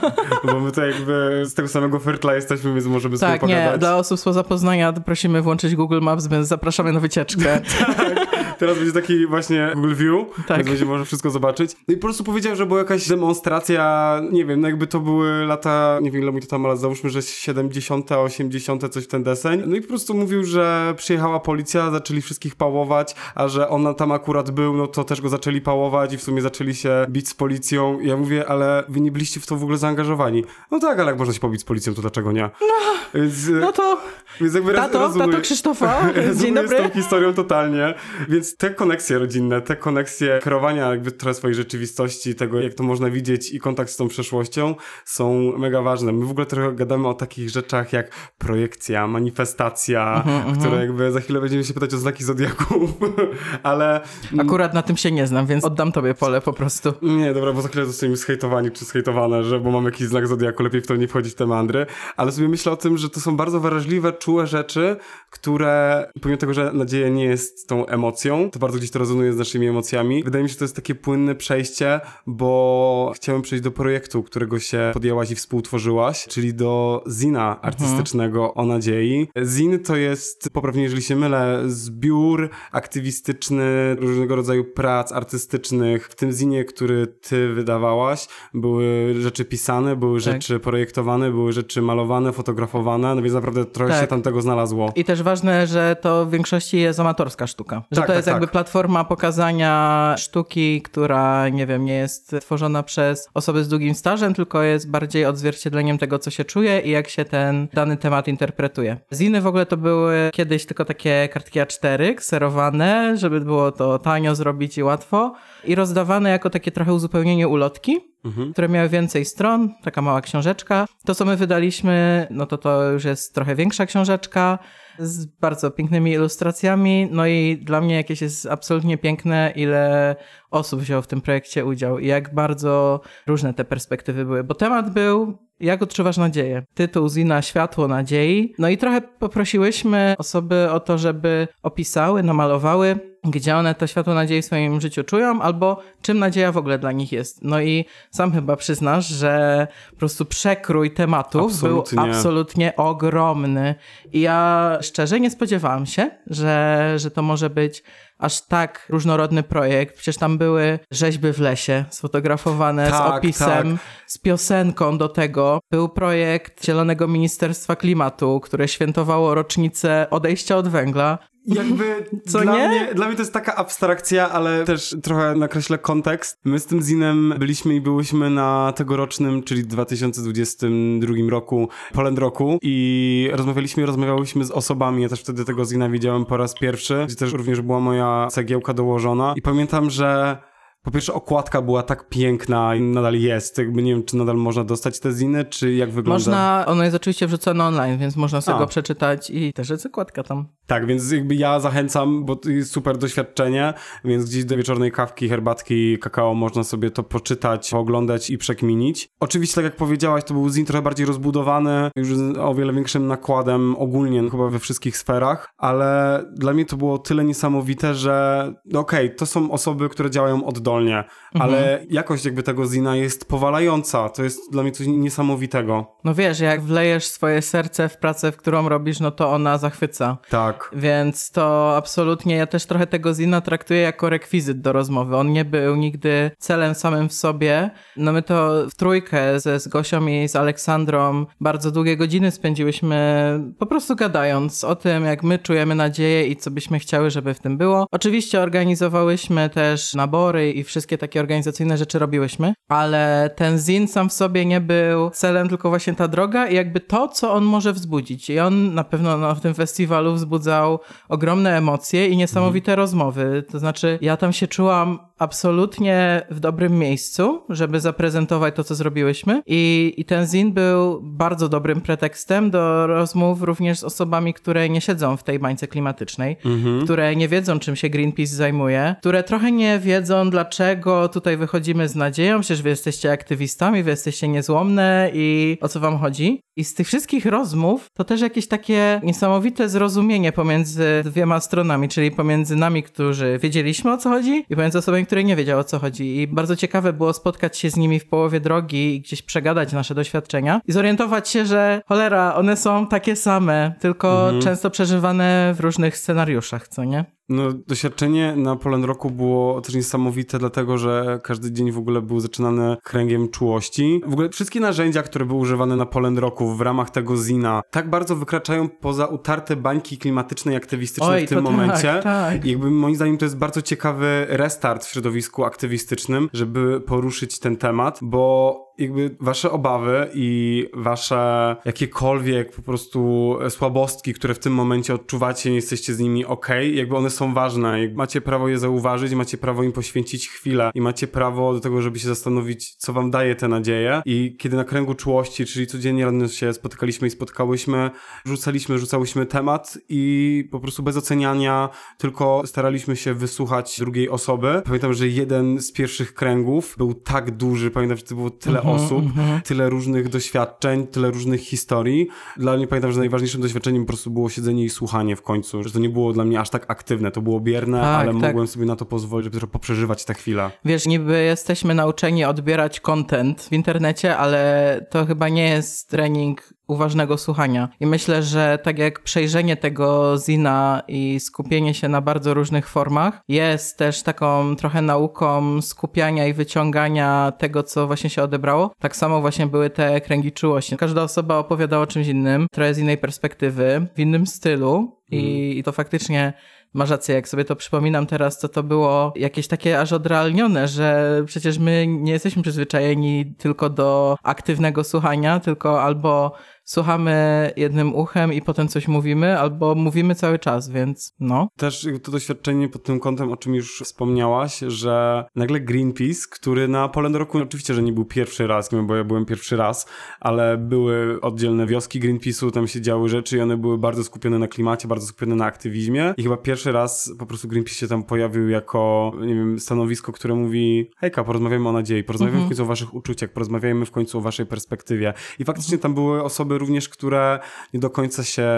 bo 0.52 0.60
my 0.60 0.72
to 0.72 0.86
jakby 0.86 1.42
z 1.44 1.54
tego 1.54 1.68
samego 1.68 1.98
Fertla 1.98 2.34
jesteśmy, 2.34 2.74
więc 2.74 2.86
możemy 2.86 3.18
tak, 3.18 3.28
sobie 3.28 3.40
pogadać. 3.40 3.72
nie, 3.72 3.78
dla 3.78 3.96
osób 3.96 4.20
spoza 4.20 4.44
Poznania 4.44 4.92
prosimy 4.92 5.42
włączyć 5.42 5.76
Google 5.76 6.00
Maps, 6.00 6.26
więc 6.26 6.48
zapraszamy 6.48 6.92
na 6.92 7.00
wycieczkę. 7.00 7.60
tak, 7.96 8.29
teraz 8.60 8.76
będzie 8.76 8.92
taki 8.92 9.26
właśnie 9.26 9.70
Google 9.74 9.94
View, 9.94 10.46
tak. 10.46 10.64
będzie 10.64 10.84
można 10.84 11.04
wszystko 11.04 11.30
zobaczyć. 11.30 11.76
No 11.88 11.94
i 11.94 11.96
po 11.96 12.06
prostu 12.06 12.24
powiedział, 12.24 12.56
że 12.56 12.66
była 12.66 12.78
jakaś 12.78 13.08
demonstracja, 13.08 14.20
nie 14.32 14.44
wiem, 14.44 14.60
no 14.60 14.68
jakby 14.68 14.86
to 14.86 15.00
były 15.00 15.46
lata, 15.46 15.98
nie 16.02 16.10
wiem 16.10 16.22
ile 16.22 16.32
mi 16.32 16.40
to 16.40 16.46
tam, 16.46 16.66
ale 16.66 16.76
załóżmy, 16.76 17.10
że 17.10 17.22
70., 17.22 18.12
80., 18.12 18.88
coś 18.92 19.04
w 19.04 19.06
ten 19.06 19.22
deseń. 19.22 19.62
No 19.66 19.76
i 19.76 19.80
po 19.80 19.88
prostu 19.88 20.14
mówił, 20.14 20.44
że 20.44 20.94
przyjechała 20.96 21.40
policja, 21.40 21.90
zaczęli 21.90 22.22
wszystkich 22.22 22.54
pałować, 22.54 23.14
a 23.34 23.48
że 23.48 23.68
on 23.68 23.94
tam 23.94 24.12
akurat 24.12 24.50
był, 24.50 24.76
no 24.76 24.86
to 24.86 25.04
też 25.04 25.20
go 25.20 25.28
zaczęli 25.28 25.60
pałować 25.60 26.12
i 26.12 26.18
w 26.18 26.22
sumie 26.22 26.42
zaczęli 26.42 26.74
się 26.74 27.06
bić 27.08 27.28
z 27.28 27.34
policją. 27.34 28.00
I 28.00 28.08
ja 28.08 28.16
mówię, 28.16 28.48
ale 28.48 28.84
wy 28.88 29.00
nie 29.00 29.12
byliście 29.12 29.40
w 29.40 29.46
to 29.46 29.56
w 29.56 29.62
ogóle 29.62 29.78
zaangażowani. 29.78 30.44
No 30.70 30.80
tak, 30.80 30.98
ale 30.98 31.10
jak 31.10 31.18
można 31.18 31.34
się 31.34 31.40
pobić 31.40 31.60
z 31.60 31.64
policją, 31.64 31.94
to 31.94 32.00
dlaczego 32.00 32.32
nie? 32.32 32.50
No, 32.60 32.94
więc, 33.14 33.48
no 33.48 33.72
to... 33.72 34.00
Więc 34.40 34.54
jakby 34.54 34.74
tato, 34.74 34.98
rozumuję, 34.98 35.30
tato 35.30 35.42
Krzysztofa, 35.42 36.02
dzień 36.40 36.54
dobry. 36.54 36.78
z 36.78 36.82
tą 36.82 36.90
historią 36.90 37.34
totalnie. 37.34 37.94
Więc 38.28 38.49
te 38.56 38.70
koneksje 38.70 39.18
rodzinne, 39.18 39.60
te 39.60 39.76
koneksje 39.76 40.38
kreowania 40.42 40.88
jakby 40.88 41.12
trochę 41.12 41.34
swojej 41.34 41.54
rzeczywistości, 41.54 42.34
tego 42.34 42.60
jak 42.60 42.74
to 42.74 42.82
można 42.82 43.10
widzieć 43.10 43.52
i 43.52 43.60
kontakt 43.60 43.90
z 43.90 43.96
tą 43.96 44.08
przeszłością 44.08 44.74
są 45.04 45.52
mega 45.58 45.82
ważne. 45.82 46.12
My 46.12 46.26
w 46.26 46.30
ogóle 46.30 46.46
trochę 46.46 46.72
gadamy 46.72 47.08
o 47.08 47.14
takich 47.14 47.50
rzeczach 47.50 47.92
jak 47.92 48.10
projekcja, 48.38 49.06
manifestacja, 49.06 50.24
-hmm, 50.26 50.58
które 50.58 50.76
jakby 50.80 51.12
za 51.12 51.20
chwilę 51.20 51.40
będziemy 51.40 51.64
się 51.64 51.74
pytać 51.74 51.94
o 51.94 51.98
znaki 51.98 52.24
zodiaków, 52.24 52.90
ale... 53.62 54.00
Akurat 54.38 54.74
na 54.74 54.82
tym 54.82 54.96
się 54.96 55.10
nie 55.12 55.26
znam, 55.26 55.46
więc 55.46 55.64
oddam 55.64 55.92
tobie 55.92 56.14
pole 56.14 56.40
po 56.40 56.52
prostu. 56.52 56.92
Nie, 57.02 57.34
dobra, 57.34 57.52
bo 57.52 57.62
za 57.62 57.68
chwilę 57.68 57.86
zostaniemy 57.86 58.16
zhejtowani 58.16 58.70
czy 58.70 58.84
zhejtowane, 58.84 59.44
że 59.44 59.60
bo 59.60 59.70
mam 59.70 59.84
jakiś 59.84 60.06
znak 60.06 60.26
zodiaku, 60.26 60.62
lepiej 60.62 60.80
w 60.80 60.86
to 60.86 60.96
nie 60.96 61.08
wchodzić 61.08 61.32
w 61.32 61.36
te 61.36 61.46
mandry, 61.46 61.86
ale 62.16 62.32
sobie 62.32 62.48
myślę 62.48 62.72
o 62.72 62.76
tym, 62.76 62.98
że 62.98 63.10
to 63.10 63.20
są 63.20 63.36
bardzo 63.36 63.60
wrażliwe, 63.60 64.12
czułe 64.12 64.46
rzeczy, 64.46 64.96
które 65.30 66.06
pomimo 66.20 66.38
tego, 66.38 66.54
że 66.54 66.72
nadzieja 66.72 67.08
nie 67.08 67.24
jest 67.24 67.68
tą 67.68 67.86
emocją, 67.86 68.39
to 68.48 68.58
bardzo 68.58 68.78
gdzieś 68.78 68.90
to 68.90 68.98
rezonuje 68.98 69.32
z 69.32 69.36
naszymi 69.36 69.66
emocjami. 69.66 70.24
Wydaje 70.24 70.42
mi 70.42 70.48
się, 70.48 70.52
że 70.52 70.58
to 70.58 70.64
jest 70.64 70.76
takie 70.76 70.94
płynne 70.94 71.34
przejście, 71.34 72.00
bo 72.26 73.12
chciałem 73.16 73.42
przejść 73.42 73.64
do 73.64 73.70
projektu, 73.70 74.22
którego 74.22 74.58
się 74.58 74.90
podjęłaś 74.94 75.30
i 75.30 75.34
współtworzyłaś, 75.34 76.26
czyli 76.28 76.54
do 76.54 77.04
zina 77.10 77.60
artystycznego 77.62 78.48
mhm. 78.48 78.58
o 78.58 78.74
nadziei. 78.74 79.28
Zin 79.44 79.78
to 79.78 79.96
jest, 79.96 80.50
poprawnie 80.52 80.82
jeżeli 80.82 81.02
się 81.02 81.16
mylę, 81.16 81.62
zbiór 81.66 82.50
aktywistyczny 82.72 83.94
różnego 83.94 84.36
rodzaju 84.36 84.64
prac 84.64 85.12
artystycznych. 85.12 86.08
W 86.08 86.14
tym 86.14 86.32
zinie, 86.32 86.64
który 86.64 87.06
ty 87.06 87.48
wydawałaś, 87.48 88.28
były 88.54 89.14
rzeczy 89.20 89.44
pisane, 89.44 89.96
były 89.96 90.20
tak. 90.20 90.32
rzeczy 90.32 90.60
projektowane, 90.60 91.30
były 91.30 91.52
rzeczy 91.52 91.82
malowane, 91.82 92.32
fotografowane, 92.32 93.14
no 93.14 93.22
więc 93.22 93.34
naprawdę 93.34 93.64
trochę 93.64 93.92
tak. 93.92 94.00
się 94.00 94.06
tam 94.06 94.22
tego 94.22 94.42
znalazło. 94.42 94.92
I 94.96 95.04
też 95.04 95.22
ważne, 95.22 95.66
że 95.66 95.96
to 96.00 96.26
w 96.26 96.30
większości 96.30 96.78
jest 96.78 97.00
amatorska 97.00 97.46
sztuka. 97.46 97.82
Że 97.90 98.00
tak, 98.00 98.06
to 98.06 98.14
jest 98.14 98.28
tak, 98.30 98.40
jakby 98.40 98.52
platforma 98.52 99.04
pokazania 99.04 100.14
sztuki, 100.18 100.82
która, 100.82 101.48
nie 101.48 101.66
wiem, 101.66 101.84
nie 101.84 101.94
jest 101.94 102.36
tworzona 102.40 102.82
przez 102.82 103.28
osoby 103.34 103.64
z 103.64 103.68
długim 103.68 103.94
stażem, 103.94 104.34
tylko 104.34 104.62
jest 104.62 104.90
bardziej 104.90 105.26
odzwierciedleniem 105.26 105.98
tego, 105.98 106.18
co 106.18 106.30
się 106.30 106.44
czuje 106.44 106.80
i 106.80 106.90
jak 106.90 107.08
się 107.08 107.24
ten 107.24 107.68
dany 107.74 107.96
temat 107.96 108.28
interpretuje. 108.28 108.96
Ziny 109.12 109.40
w 109.40 109.46
ogóle 109.46 109.66
to 109.66 109.76
były 109.76 110.30
kiedyś 110.32 110.66
tylko 110.66 110.84
takie 110.84 111.28
kartki 111.32 111.60
A4 111.60 112.14
kserowane, 112.14 113.16
żeby 113.16 113.40
było 113.40 113.72
to 113.72 113.98
tanio 113.98 114.34
zrobić 114.34 114.78
i 114.78 114.82
łatwo 114.82 115.34
i 115.64 115.74
rozdawane 115.74 116.30
jako 116.30 116.50
takie 116.50 116.70
trochę 116.70 116.92
uzupełnienie 116.94 117.48
ulotki, 117.48 117.98
mhm. 118.24 118.52
które 118.52 118.68
miały 118.68 118.88
więcej 118.88 119.24
stron, 119.24 119.74
taka 119.82 120.02
mała 120.02 120.20
książeczka. 120.20 120.86
To, 121.04 121.14
co 121.14 121.24
my 121.24 121.36
wydaliśmy, 121.36 122.26
no 122.30 122.46
to 122.46 122.58
to 122.58 122.90
już 122.90 123.04
jest 123.04 123.34
trochę 123.34 123.54
większa 123.54 123.86
książeczka 123.86 124.58
z 125.00 125.26
bardzo 125.26 125.70
pięknymi 125.70 126.12
ilustracjami. 126.12 127.08
No 127.10 127.26
i 127.26 127.58
dla 127.62 127.80
mnie 127.80 127.94
jakieś 127.94 128.20
jest 128.20 128.46
absolutnie 128.46 128.98
piękne, 128.98 129.52
ile 129.56 130.16
osób 130.50 130.80
wzięło 130.80 131.02
w 131.02 131.06
tym 131.06 131.20
projekcie 131.20 131.64
udział 131.64 131.98
i 131.98 132.06
jak 132.06 132.34
bardzo 132.34 133.00
różne 133.26 133.54
te 133.54 133.64
perspektywy 133.64 134.24
były, 134.24 134.44
bo 134.44 134.54
temat 134.54 134.90
był 134.90 135.49
jak 135.60 135.82
odczuwasz 135.82 136.16
nadzieję? 136.16 136.62
Tytuł 136.74 137.08
Zina 137.08 137.42
Światło 137.42 137.88
Nadziei. 137.88 138.54
No 138.58 138.68
i 138.68 138.78
trochę 138.78 139.00
poprosiłyśmy 139.00 140.14
osoby 140.18 140.70
o 140.70 140.80
to, 140.80 140.98
żeby 140.98 141.48
opisały, 141.62 142.22
namalowały, 142.22 142.98
gdzie 143.24 143.56
one 143.56 143.74
to 143.74 143.86
światło 143.86 144.14
nadziei 144.14 144.42
w 144.42 144.44
swoim 144.44 144.80
życiu 144.80 145.04
czują, 145.04 145.42
albo 145.42 145.82
czym 146.02 146.18
nadzieja 146.18 146.52
w 146.52 146.56
ogóle 146.56 146.78
dla 146.78 146.92
nich 146.92 147.12
jest. 147.12 147.42
No 147.42 147.60
i 147.60 147.84
sam 148.10 148.32
chyba 148.32 148.56
przyznasz, 148.56 149.06
że 149.06 149.66
po 149.90 149.96
prostu 149.96 150.24
przekrój 150.24 150.90
tematów 150.90 151.52
absolutnie. 151.52 152.02
był 152.02 152.10
absolutnie 152.10 152.76
ogromny. 152.76 153.74
I 154.12 154.20
ja 154.20 154.78
szczerze 154.80 155.20
nie 155.20 155.30
spodziewałam 155.30 155.86
się, 155.86 156.10
że, 156.26 156.94
że 156.96 157.10
to 157.10 157.22
może 157.22 157.50
być 157.50 157.82
aż 158.20 158.40
tak 158.40 158.86
różnorodny 158.88 159.42
projekt. 159.42 159.96
Przecież 159.96 160.16
tam 160.16 160.38
były 160.38 160.78
rzeźby 160.90 161.32
w 161.32 161.40
lesie 161.40 161.84
sfotografowane 161.90 162.90
tak, 162.90 163.12
z 163.12 163.16
opisem, 163.16 163.78
tak. 163.78 163.86
z 164.06 164.18
piosenką 164.18 164.98
do 164.98 165.08
tego. 165.08 165.60
Był 165.70 165.88
projekt 165.88 166.64
Zielonego 166.64 167.08
Ministerstwa 167.08 167.76
Klimatu, 167.76 168.40
które 168.40 168.68
świętowało 168.68 169.34
rocznicę 169.34 170.06
odejścia 170.10 170.56
od 170.56 170.68
węgla 170.68 171.18
jakby 171.46 172.04
Co 172.26 172.40
dla 172.40 172.56
nie? 172.56 172.68
Mnie, 172.68 172.94
dla 172.94 173.06
mnie 173.06 173.16
to 173.16 173.22
jest 173.22 173.32
taka 173.32 173.56
abstrakcja, 173.56 174.30
ale 174.30 174.64
też 174.64 174.96
trochę 175.02 175.34
nakreślę 175.34 175.78
kontekst. 175.78 176.40
My 176.44 176.58
z 176.58 176.66
tym 176.66 176.82
zinem 176.82 177.34
byliśmy 177.38 177.74
i 177.74 177.80
byłyśmy 177.80 178.30
na 178.30 178.72
tegorocznym, 178.76 179.42
czyli 179.42 179.64
2022 179.64 181.14
roku, 181.28 181.68
Poland 181.92 182.18
Roku 182.18 182.58
i 182.62 183.28
rozmawialiśmy 183.32 183.86
rozmawiałyśmy 183.86 184.44
z 184.44 184.50
osobami. 184.50 185.02
Ja 185.02 185.08
też 185.08 185.20
wtedy 185.20 185.44
tego 185.44 185.64
zina 185.64 185.88
widziałem 185.88 186.24
po 186.24 186.36
raz 186.36 186.54
pierwszy, 186.54 187.04
gdzie 187.06 187.16
też 187.16 187.32
również 187.32 187.60
była 187.60 187.80
moja 187.80 188.28
cegiełka 188.30 188.74
dołożona 188.74 189.34
i 189.36 189.42
pamiętam, 189.42 189.90
że 189.90 190.38
po 190.82 190.90
pierwsze, 190.90 191.14
okładka 191.14 191.62
była 191.62 191.82
tak 191.82 192.08
piękna 192.08 192.74
i 192.74 192.80
nadal 192.80 193.14
jest. 193.14 193.58
Jakby 193.58 193.82
nie 193.82 193.92
wiem, 193.92 194.04
czy 194.04 194.16
nadal 194.16 194.36
można 194.36 194.64
dostać 194.64 195.00
te 195.00 195.12
ziny, 195.12 195.44
czy 195.44 195.72
jak 195.74 195.90
wygląda. 195.90 196.12
Można, 196.12 196.64
ono 196.66 196.84
jest 196.84 196.96
oczywiście 196.96 197.26
wrzucone 197.26 197.64
online, 197.64 197.98
więc 197.98 198.16
można 198.16 198.40
sobie 198.40 198.56
A. 198.56 198.58
go 198.58 198.66
przeczytać 198.66 199.30
i 199.30 199.52
też 199.52 199.70
jest 199.70 199.86
okładka 199.86 200.22
tam. 200.22 200.48
Tak, 200.70 200.86
więc 200.86 201.12
jakby 201.12 201.34
ja 201.34 201.60
zachęcam, 201.60 202.24
bo 202.24 202.36
to 202.36 202.50
jest 202.50 202.72
super 202.72 202.98
doświadczenie, 202.98 203.74
więc 204.04 204.24
gdzieś 204.24 204.44
do 204.44 204.56
wieczornej 204.56 204.92
kawki, 204.92 205.28
herbatki, 205.28 205.98
kakao 205.98 206.34
można 206.34 206.64
sobie 206.64 206.90
to 206.90 207.02
poczytać, 207.02 207.74
oglądać 207.74 208.30
i 208.30 208.38
przekminić. 208.38 209.08
Oczywiście, 209.20 209.54
tak 209.54 209.64
jak 209.64 209.76
powiedziałaś, 209.76 210.24
to 210.24 210.34
był 210.34 210.48
zin 210.48 210.66
trochę 210.66 210.82
bardziej 210.82 211.06
rozbudowany, 211.06 211.90
już 211.96 212.08
o 212.40 212.54
wiele 212.54 212.72
większym 212.72 213.06
nakładem 213.06 213.76
ogólnie, 213.76 214.22
no 214.22 214.30
chyba 214.30 214.48
we 214.48 214.58
wszystkich 214.58 214.96
sferach, 214.96 215.48
ale 215.58 216.20
dla 216.32 216.52
mnie 216.52 216.66
to 216.66 216.76
było 216.76 216.98
tyle 216.98 217.24
niesamowite, 217.24 217.94
że 217.94 218.46
no 218.64 218.80
okej, 218.80 219.06
okay, 219.06 219.16
to 219.16 219.26
są 219.26 219.50
osoby, 219.50 219.88
które 219.88 220.10
działają 220.10 220.44
oddolnie, 220.44 220.98
mhm. 220.98 221.10
ale 221.34 221.84
jakość 221.88 222.24
jakby 222.24 222.42
tego 222.42 222.66
zina 222.66 222.96
jest 222.96 223.28
powalająca. 223.28 224.08
To 224.08 224.24
jest 224.24 224.52
dla 224.52 224.62
mnie 224.62 224.72
coś 224.72 224.86
niesamowitego. 224.86 225.96
No 226.04 226.14
wiesz, 226.14 226.40
jak 226.40 226.62
wlejesz 226.62 227.06
swoje 227.06 227.42
serce 227.42 227.88
w 227.88 227.98
pracę, 227.98 228.32
w 228.32 228.36
którą 228.36 228.68
robisz, 228.68 229.00
no 229.00 229.10
to 229.10 229.32
ona 229.32 229.58
zachwyca. 229.58 230.18
Tak. 230.28 230.59
Więc 230.72 231.30
to 231.30 231.76
absolutnie, 231.76 232.36
ja 232.36 232.46
też 232.46 232.66
trochę 232.66 232.86
tego 232.86 233.14
zina 233.14 233.40
traktuję 233.40 233.80
jako 233.80 234.10
rekwizyt 234.10 234.60
do 234.60 234.72
rozmowy. 234.72 235.16
On 235.16 235.32
nie 235.32 235.44
był 235.44 235.76
nigdy 235.76 236.30
celem 236.38 236.74
samym 236.74 237.08
w 237.08 237.12
sobie. 237.12 237.70
No 237.96 238.12
my 238.12 238.22
to 238.22 238.66
w 238.70 238.74
trójkę 238.74 239.40
ze, 239.40 239.60
z 239.60 239.68
Gosią 239.68 240.06
i 240.06 240.28
z 240.28 240.36
Aleksandrą 240.36 241.26
bardzo 241.40 241.70
długie 241.70 241.96
godziny 241.96 242.30
spędziłyśmy 242.30 243.40
po 243.58 243.66
prostu 243.66 243.96
gadając 243.96 244.64
o 244.64 244.76
tym, 244.76 245.04
jak 245.04 245.22
my 245.22 245.38
czujemy 245.38 245.74
nadzieję 245.74 246.26
i 246.26 246.36
co 246.36 246.50
byśmy 246.50 246.78
chciały, 246.78 247.10
żeby 247.10 247.34
w 247.34 247.40
tym 247.40 247.58
było. 247.58 247.86
Oczywiście 247.92 248.40
organizowałyśmy 248.40 249.50
też 249.50 249.94
nabory 249.94 250.52
i 250.52 250.64
wszystkie 250.64 250.98
takie 250.98 251.20
organizacyjne 251.20 251.78
rzeczy 251.78 251.98
robiłyśmy, 251.98 252.54
ale 252.68 253.30
ten 253.36 253.58
zin 253.58 253.88
sam 253.88 254.08
w 254.08 254.12
sobie 254.12 254.46
nie 254.46 254.60
był 254.60 255.10
celem, 255.10 255.48
tylko 255.48 255.68
właśnie 255.68 255.94
ta 255.94 256.08
droga 256.08 256.48
i 256.48 256.54
jakby 256.54 256.80
to, 256.80 257.08
co 257.08 257.32
on 257.32 257.44
może 257.44 257.72
wzbudzić. 257.72 258.30
I 258.30 258.38
on 258.38 258.74
na 258.74 258.84
pewno 258.84 259.16
no, 259.18 259.34
w 259.34 259.40
tym 259.40 259.54
festiwalu 259.54 260.16
wzbudzał 260.50 260.80
ogromne 261.08 261.56
emocje 261.56 262.08
i 262.08 262.16
niesamowite 262.16 262.76
rozmowy. 262.76 263.44
To 263.50 263.58
znaczy, 263.58 263.98
ja 264.02 264.16
tam 264.16 264.32
się 264.32 264.46
czułam 264.46 264.98
absolutnie 265.20 266.22
w 266.30 266.40
dobrym 266.40 266.78
miejscu, 266.78 267.42
żeby 267.48 267.80
zaprezentować 267.80 268.54
to, 268.56 268.64
co 268.64 268.74
zrobiłyśmy. 268.74 269.42
I, 269.46 269.94
I 269.96 270.04
ten 270.04 270.26
zin 270.26 270.52
był 270.52 271.00
bardzo 271.02 271.48
dobrym 271.48 271.80
pretekstem 271.80 272.50
do 272.50 272.86
rozmów 272.86 273.42
również 273.42 273.78
z 273.78 273.84
osobami, 273.84 274.34
które 274.34 274.68
nie 274.68 274.80
siedzą 274.80 275.16
w 275.16 275.22
tej 275.22 275.38
bańce 275.38 275.68
klimatycznej, 275.68 276.36
Mhm. 276.44 276.84
które 276.84 277.16
nie 277.16 277.28
wiedzą, 277.28 277.58
czym 277.58 277.76
się 277.76 277.88
Greenpeace 277.88 278.34
zajmuje, 278.36 278.94
które 279.00 279.22
trochę 279.22 279.52
nie 279.52 279.78
wiedzą, 279.78 280.30
dlaczego 280.30 281.08
tutaj 281.08 281.36
wychodzimy 281.36 281.88
z 281.88 281.96
nadzieją, 281.96 282.40
przecież 282.40 282.62
wy 282.62 282.68
jesteście 282.68 283.12
aktywistami, 283.12 283.82
wy 283.82 283.90
jesteście 283.90 284.28
niezłomne 284.28 285.10
i 285.14 285.58
o 285.60 285.68
co 285.68 285.80
wam 285.80 285.98
chodzi. 285.98 286.40
I 286.56 286.64
z 286.64 286.74
tych 286.74 286.86
wszystkich 286.86 287.26
rozmów 287.26 287.86
to 287.96 288.04
też 288.04 288.20
jakieś 288.20 288.48
takie 288.48 289.00
niesamowite 289.04 289.68
zrozumienie 289.68 290.32
pomiędzy 290.32 290.84
dwiema 291.04 291.40
stronami, 291.40 291.88
czyli 291.88 292.10
pomiędzy 292.10 292.56
nami, 292.56 292.82
którzy 292.82 293.38
wiedzieliśmy 293.42 293.92
o 293.92 293.98
co 293.98 294.08
chodzi 294.10 294.44
i 294.50 294.56
pomiędzy 294.56 294.78
osobami, 294.78 295.06
które 295.10 295.24
nie 295.24 295.36
wiedziały 295.36 295.60
o 295.60 295.64
co 295.64 295.78
chodzi. 295.78 296.16
I 296.16 296.26
bardzo 296.26 296.56
ciekawe 296.56 296.92
było 296.92 297.12
spotkać 297.12 297.58
się 297.58 297.70
z 297.70 297.76
nimi 297.76 298.00
w 298.00 298.08
połowie 298.08 298.40
drogi 298.40 298.94
i 298.96 299.00
gdzieś 299.00 299.22
przegadać 299.22 299.72
nasze 299.72 299.94
doświadczenia 299.94 300.60
i 300.66 300.72
zorientować 300.72 301.28
się, 301.28 301.46
że 301.46 301.82
cholera, 301.86 302.34
one 302.34 302.56
są 302.56 302.86
takie 302.86 303.16
same, 303.16 303.72
tylko 303.80 304.30
często 304.42 304.70
przeżywane 304.70 305.54
w 305.54 305.60
różnych 305.60 305.96
scenariuszach, 305.96 306.68
co 306.68 306.84
nie? 306.84 307.04
No, 307.30 307.52
doświadczenie 307.52 308.36
na 308.36 308.56
Polen 308.56 308.84
Roku 308.84 309.10
było 309.10 309.60
też 309.60 309.74
niesamowite, 309.74 310.38
dlatego 310.38 310.78
że 310.78 311.20
każdy 311.24 311.52
dzień 311.52 311.72
w 311.72 311.78
ogóle 311.78 312.02
był 312.02 312.20
zaczynany 312.20 312.76
kręgiem 312.84 313.28
czułości. 313.28 314.00
W 314.06 314.12
ogóle 314.12 314.28
wszystkie 314.28 314.60
narzędzia, 314.60 315.02
które 315.02 315.24
były 315.24 315.40
używane 315.40 315.76
na 315.76 315.86
Polen 315.86 316.18
Roku 316.18 316.54
w 316.54 316.60
ramach 316.60 316.90
tego 316.90 317.16
zina, 317.16 317.62
tak 317.70 317.90
bardzo 317.90 318.16
wykraczają 318.16 318.68
poza 318.68 319.06
utarte 319.06 319.56
bańki 319.56 319.98
klimatyczne 319.98 320.52
i 320.52 320.56
aktywistyczne 320.56 321.10
Oj, 321.10 321.26
w 321.26 321.28
tym 321.28 321.44
to 321.44 321.50
momencie. 321.50 321.82
tak, 321.82 322.02
tak. 322.02 322.44
I 322.44 322.50
jakby 322.50 322.70
moim 322.70 322.94
zdaniem 322.94 323.18
to 323.18 323.24
jest 323.24 323.38
bardzo 323.38 323.62
ciekawy 323.62 324.26
restart 324.28 324.84
w 324.84 324.90
środowisku 324.92 325.44
aktywistycznym, 325.44 326.28
żeby 326.32 326.80
poruszyć 326.80 327.38
ten 327.38 327.56
temat, 327.56 327.98
bo 328.02 328.69
jakby 328.80 329.16
wasze 329.20 329.50
obawy 329.50 330.08
i 330.14 330.66
wasze 330.74 331.56
jakiekolwiek 331.64 332.52
po 332.52 332.62
prostu 332.62 333.36
słabostki, 333.48 334.14
które 334.14 334.34
w 334.34 334.38
tym 334.38 334.52
momencie 334.54 334.94
odczuwacie, 334.94 335.50
nie 335.50 335.56
jesteście 335.56 335.94
z 335.94 335.98
nimi 335.98 336.24
ok, 336.24 336.48
jakby 336.72 336.96
one 336.96 337.10
są 337.10 337.34
ważne. 337.34 337.78
Macie 337.94 338.20
prawo 338.20 338.48
je 338.48 338.58
zauważyć, 338.58 339.14
macie 339.14 339.38
prawo 339.38 339.62
im 339.62 339.72
poświęcić 339.72 340.28
chwilę 340.28 340.70
i 340.74 340.80
macie 340.80 341.06
prawo 341.06 341.52
do 341.52 341.60
tego, 341.60 341.82
żeby 341.82 341.98
się 341.98 342.08
zastanowić, 342.08 342.74
co 342.74 342.92
wam 342.92 343.10
daje 343.10 343.34
te 343.34 343.48
nadzieje. 343.48 344.02
I 344.04 344.36
kiedy 344.38 344.56
na 344.56 344.64
kręgu 344.64 344.94
czułości, 344.94 345.46
czyli 345.46 345.66
codziennie 345.66 346.04
rano 346.04 346.28
się 346.28 346.52
spotykaliśmy 346.52 347.08
i 347.08 347.10
spotkałyśmy, 347.10 347.90
rzucaliśmy, 348.24 348.78
rzucałyśmy 348.78 349.26
temat 349.26 349.78
i 349.88 350.48
po 350.50 350.60
prostu 350.60 350.82
bez 350.82 350.96
oceniania, 350.96 351.68
tylko 351.98 352.42
staraliśmy 352.46 352.96
się 352.96 353.14
wysłuchać 353.14 353.78
drugiej 353.78 354.08
osoby. 354.08 354.62
Pamiętam, 354.64 354.94
że 354.94 355.08
jeden 355.08 355.60
z 355.60 355.72
pierwszych 355.72 356.14
kręgów 356.14 356.74
był 356.78 356.94
tak 356.94 357.30
duży, 357.30 357.70
pamiętam, 357.70 357.98
że 357.98 358.04
to 358.04 358.14
było 358.14 358.30
tyle 358.30 358.62
osób, 358.70 359.04
tyle 359.44 359.68
różnych 359.68 360.08
doświadczeń, 360.08 360.86
tyle 360.86 361.10
różnych 361.10 361.40
historii. 361.40 362.08
Dla 362.36 362.56
mnie 362.56 362.66
pamiętam, 362.66 362.92
że 362.92 362.98
najważniejszym 362.98 363.40
doświadczeniem 363.40 363.82
po 363.82 363.86
prostu 363.88 364.10
było 364.10 364.28
siedzenie 364.28 364.64
i 364.64 364.70
słuchanie 364.70 365.16
w 365.16 365.22
końcu, 365.22 365.62
że 365.62 365.70
to 365.70 365.78
nie 365.78 365.88
było 365.88 366.12
dla 366.12 366.24
mnie 366.24 366.40
aż 366.40 366.50
tak 366.50 366.64
aktywne, 366.68 367.10
to 367.10 367.22
było 367.22 367.40
bierne, 367.40 367.80
Tak, 367.80 368.00
ale 368.00 368.12
tak. 368.12 368.22
mogłem 368.22 368.46
sobie 368.46 368.66
na 368.66 368.76
to 368.76 368.84
pozwolić, 368.84 369.24
żeby 369.24 369.36
trochę 369.38 369.52
poprzeżywać 369.52 370.04
tę 370.04 370.14
chwilę. 370.14 370.50
Wiesz, 370.64 370.86
niby 370.86 371.22
jesteśmy 371.22 371.74
nauczeni 371.74 372.24
odbierać 372.24 372.80
content 372.80 373.42
w 373.42 373.52
internecie, 373.52 374.16
ale 374.16 374.86
to 374.90 375.06
chyba 375.06 375.28
nie 375.28 375.48
jest 375.48 375.88
trening 375.90 376.42
uważnego 376.70 377.18
słuchania. 377.18 377.68
I 377.80 377.86
myślę, 377.86 378.22
że 378.22 378.58
tak 378.62 378.78
jak 378.78 379.00
przejrzenie 379.00 379.56
tego 379.56 380.14
zina 380.26 380.82
i 380.88 381.20
skupienie 381.20 381.74
się 381.74 381.88
na 381.88 382.00
bardzo 382.00 382.34
różnych 382.34 382.68
formach 382.68 383.20
jest 383.28 383.78
też 383.78 384.02
taką 384.02 384.56
trochę 384.56 384.82
nauką 384.82 385.62
skupiania 385.62 386.26
i 386.26 386.32
wyciągania 386.32 387.32
tego, 387.38 387.62
co 387.62 387.86
właśnie 387.86 388.10
się 388.10 388.22
odebrało, 388.22 388.72
tak 388.78 388.96
samo 388.96 389.20
właśnie 389.20 389.46
były 389.46 389.70
te 389.70 390.00
kręgi 390.00 390.32
czułości. 390.32 390.76
Każda 390.76 391.02
osoba 391.02 391.38
opowiadała 391.38 391.82
o 391.82 391.86
czymś 391.86 392.06
innym, 392.06 392.46
trochę 392.52 392.74
z 392.74 392.78
innej 392.78 392.98
perspektywy, 392.98 393.86
w 393.94 393.98
innym 393.98 394.26
stylu 394.26 395.00
i, 395.10 395.58
i 395.58 395.62
to 395.62 395.72
faktycznie 395.72 396.32
Masz 396.74 396.90
rację, 396.90 397.14
jak 397.14 397.28
sobie 397.28 397.44
to 397.44 397.56
przypominam 397.56 398.06
teraz, 398.06 398.38
to 398.38 398.48
to 398.48 398.62
było 398.62 399.12
jakieś 399.16 399.48
takie 399.48 399.80
aż 399.80 399.92
odrealnione, 399.92 400.68
że 400.68 401.22
przecież 401.26 401.58
my 401.58 401.86
nie 401.86 402.12
jesteśmy 402.12 402.42
przyzwyczajeni 402.42 403.34
tylko 403.38 403.70
do 403.70 404.16
aktywnego 404.22 404.84
słuchania, 404.84 405.40
tylko 405.40 405.82
albo 405.82 406.32
słuchamy 406.70 407.50
jednym 407.56 407.94
uchem 407.94 408.32
i 408.32 408.42
potem 408.42 408.68
coś 408.68 408.88
mówimy, 408.88 409.38
albo 409.38 409.74
mówimy 409.74 410.14
cały 410.14 410.38
czas, 410.38 410.68
więc 410.68 411.14
no. 411.20 411.48
Też 411.56 411.88
to 412.02 412.12
doświadczenie 412.12 412.68
pod 412.68 412.82
tym 412.82 413.00
kątem, 413.00 413.32
o 413.32 413.36
czym 413.36 413.54
już 413.54 413.80
wspomniałaś, 413.84 414.58
że 414.58 415.24
nagle 415.36 415.60
Greenpeace, 415.60 416.20
który 416.30 416.68
na 416.68 416.88
Poland 416.88 417.16
Roku 417.16 417.38
oczywiście, 417.38 417.74
że 417.74 417.82
nie 417.82 417.92
był 417.92 418.04
pierwszy 418.04 418.46
raz, 418.46 418.70
bo 418.82 418.96
ja 418.96 419.04
byłem 419.04 419.24
pierwszy 419.24 419.56
raz, 419.56 419.86
ale 420.20 420.58
były 420.58 421.20
oddzielne 421.20 421.66
wioski 421.66 422.00
Greenpeace'u, 422.00 422.50
tam 422.50 422.68
się 422.68 422.80
działy 422.80 423.08
rzeczy 423.08 423.36
i 423.36 423.40
one 423.40 423.56
były 423.56 423.78
bardzo 423.78 424.04
skupione 424.04 424.38
na 424.38 424.48
klimacie, 424.48 424.88
bardzo 424.88 425.06
skupione 425.06 425.34
na 425.34 425.44
aktywizmie 425.44 426.14
i 426.16 426.22
chyba 426.22 426.36
pierwszy 426.36 426.72
raz 426.72 427.12
po 427.18 427.26
prostu 427.26 427.48
Greenpeace 427.48 427.78
się 427.78 427.88
tam 427.88 428.02
pojawił 428.02 428.48
jako, 428.48 429.12
nie 429.20 429.34
wiem, 429.34 429.60
stanowisko, 429.60 430.12
które 430.12 430.34
mówi 430.34 430.90
hejka, 430.96 431.24
porozmawiamy 431.24 431.68
o 431.68 431.72
nadziei, 431.72 432.04
porozmawiamy 432.04 432.44
w 432.44 432.48
końcu 432.48 432.62
o 432.62 432.66
waszych 432.66 432.94
uczuciach, 432.94 433.32
porozmawiamy 433.32 433.86
w 433.86 433.90
końcu 433.90 434.18
o 434.18 434.20
waszej 434.20 434.46
perspektywie. 434.46 435.14
I 435.38 435.44
faktycznie 435.44 435.78
tam 435.78 435.94
były 435.94 436.22
osoby 436.22 436.59
również, 436.60 436.88
które 436.88 437.38
nie 437.74 437.80
do 437.80 437.90
końca 437.90 438.24
się 438.24 438.48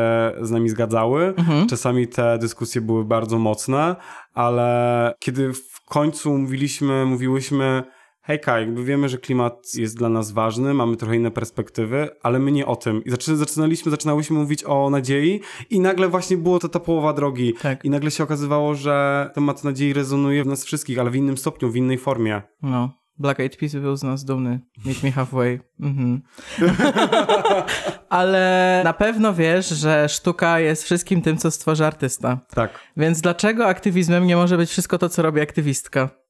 z 0.41 0.51
nami 0.51 0.69
zgadzały. 0.69 1.35
Czasami 1.71 2.09
te 2.09 2.39
dyskusje 2.39 2.81
były 2.81 3.05
bardzo 3.05 3.39
mocne, 3.39 3.97
ale 4.35 5.15
kiedy 5.19 5.53
w 5.53 5.85
końcu 5.85 6.39
mówiliśmy, 6.39 7.05
mówiłyśmy 7.05 7.83
hejka, 8.23 8.61
jakby 8.61 8.85
wiemy, 8.85 9.09
że 9.09 9.19
klimat 9.19 9.75
jest 9.75 9.99
dla 9.99 10.09
nas 10.09 10.33
ważny, 10.33 10.75
mamy 10.75 10.97
trochę 10.97 11.17
inne 11.17 11.31
perspektywy, 11.31 12.09
ale 12.23 12.39
my 12.39 12.53
nie 12.53 12.67
o 12.67 12.77
tym. 12.77 13.05
I 13.05 13.11
zaczyna, 13.11 13.37
zaczynaliśmy, 13.37 13.91
zaczynałyśmy 13.91 14.39
mówić 14.39 14.65
o 14.65 14.91
nadziei 14.91 15.41
i 15.71 15.81
nagle 15.81 16.09
właśnie 16.09 16.37
było 16.37 16.59
to 16.59 16.69
ta 16.69 16.81
połowa 16.81 17.13
drogi. 17.13 17.55
Tak. 17.63 17.85
I 17.85 17.91
nagle 17.91 18.11
się 18.11 18.25
okazywało, 18.25 18.75
że 18.75 19.31
temat 19.35 19.65
nadziei 19.65 19.93
rezonuje 19.93 20.45
w 20.45 20.47
nas 20.47 20.65
wszystkich, 20.65 20.99
ale 20.99 21.11
w 21.11 21.17
innym 21.17 21.37
stopniu, 21.39 21.71
w 21.71 21.77
innej 21.77 21.99
formie. 21.99 22.43
No. 22.63 23.02
Black 23.19 23.41
Eyed 23.41 23.57
Peas 23.57 23.73
był 23.73 23.97
z 23.97 24.03
nas 24.03 24.25
dumny. 24.25 24.61
Meet 24.87 25.03
me 25.03 25.13
halfway. 25.13 25.61
Mhm. 25.81 26.23
Ale 28.09 28.81
na 28.85 28.93
pewno 28.93 29.35
wiesz, 29.35 29.69
że 29.69 30.09
sztuka 30.09 30.61
jest 30.61 30.85
wszystkim 30.85 31.23
tym, 31.23 31.37
co 31.37 31.51
stworzy 31.51 31.87
artysta. 31.87 32.41
Tak. 32.55 32.81
Więc 32.97 33.21
dlaczego 33.21 33.67
aktywizmem 33.67 34.27
nie 34.27 34.37
może 34.37 34.57
być 34.57 34.71
wszystko 34.71 34.99
to, 34.99 35.09
co 35.09 35.23
robi 35.23 35.41
aktywistka? 35.41 36.23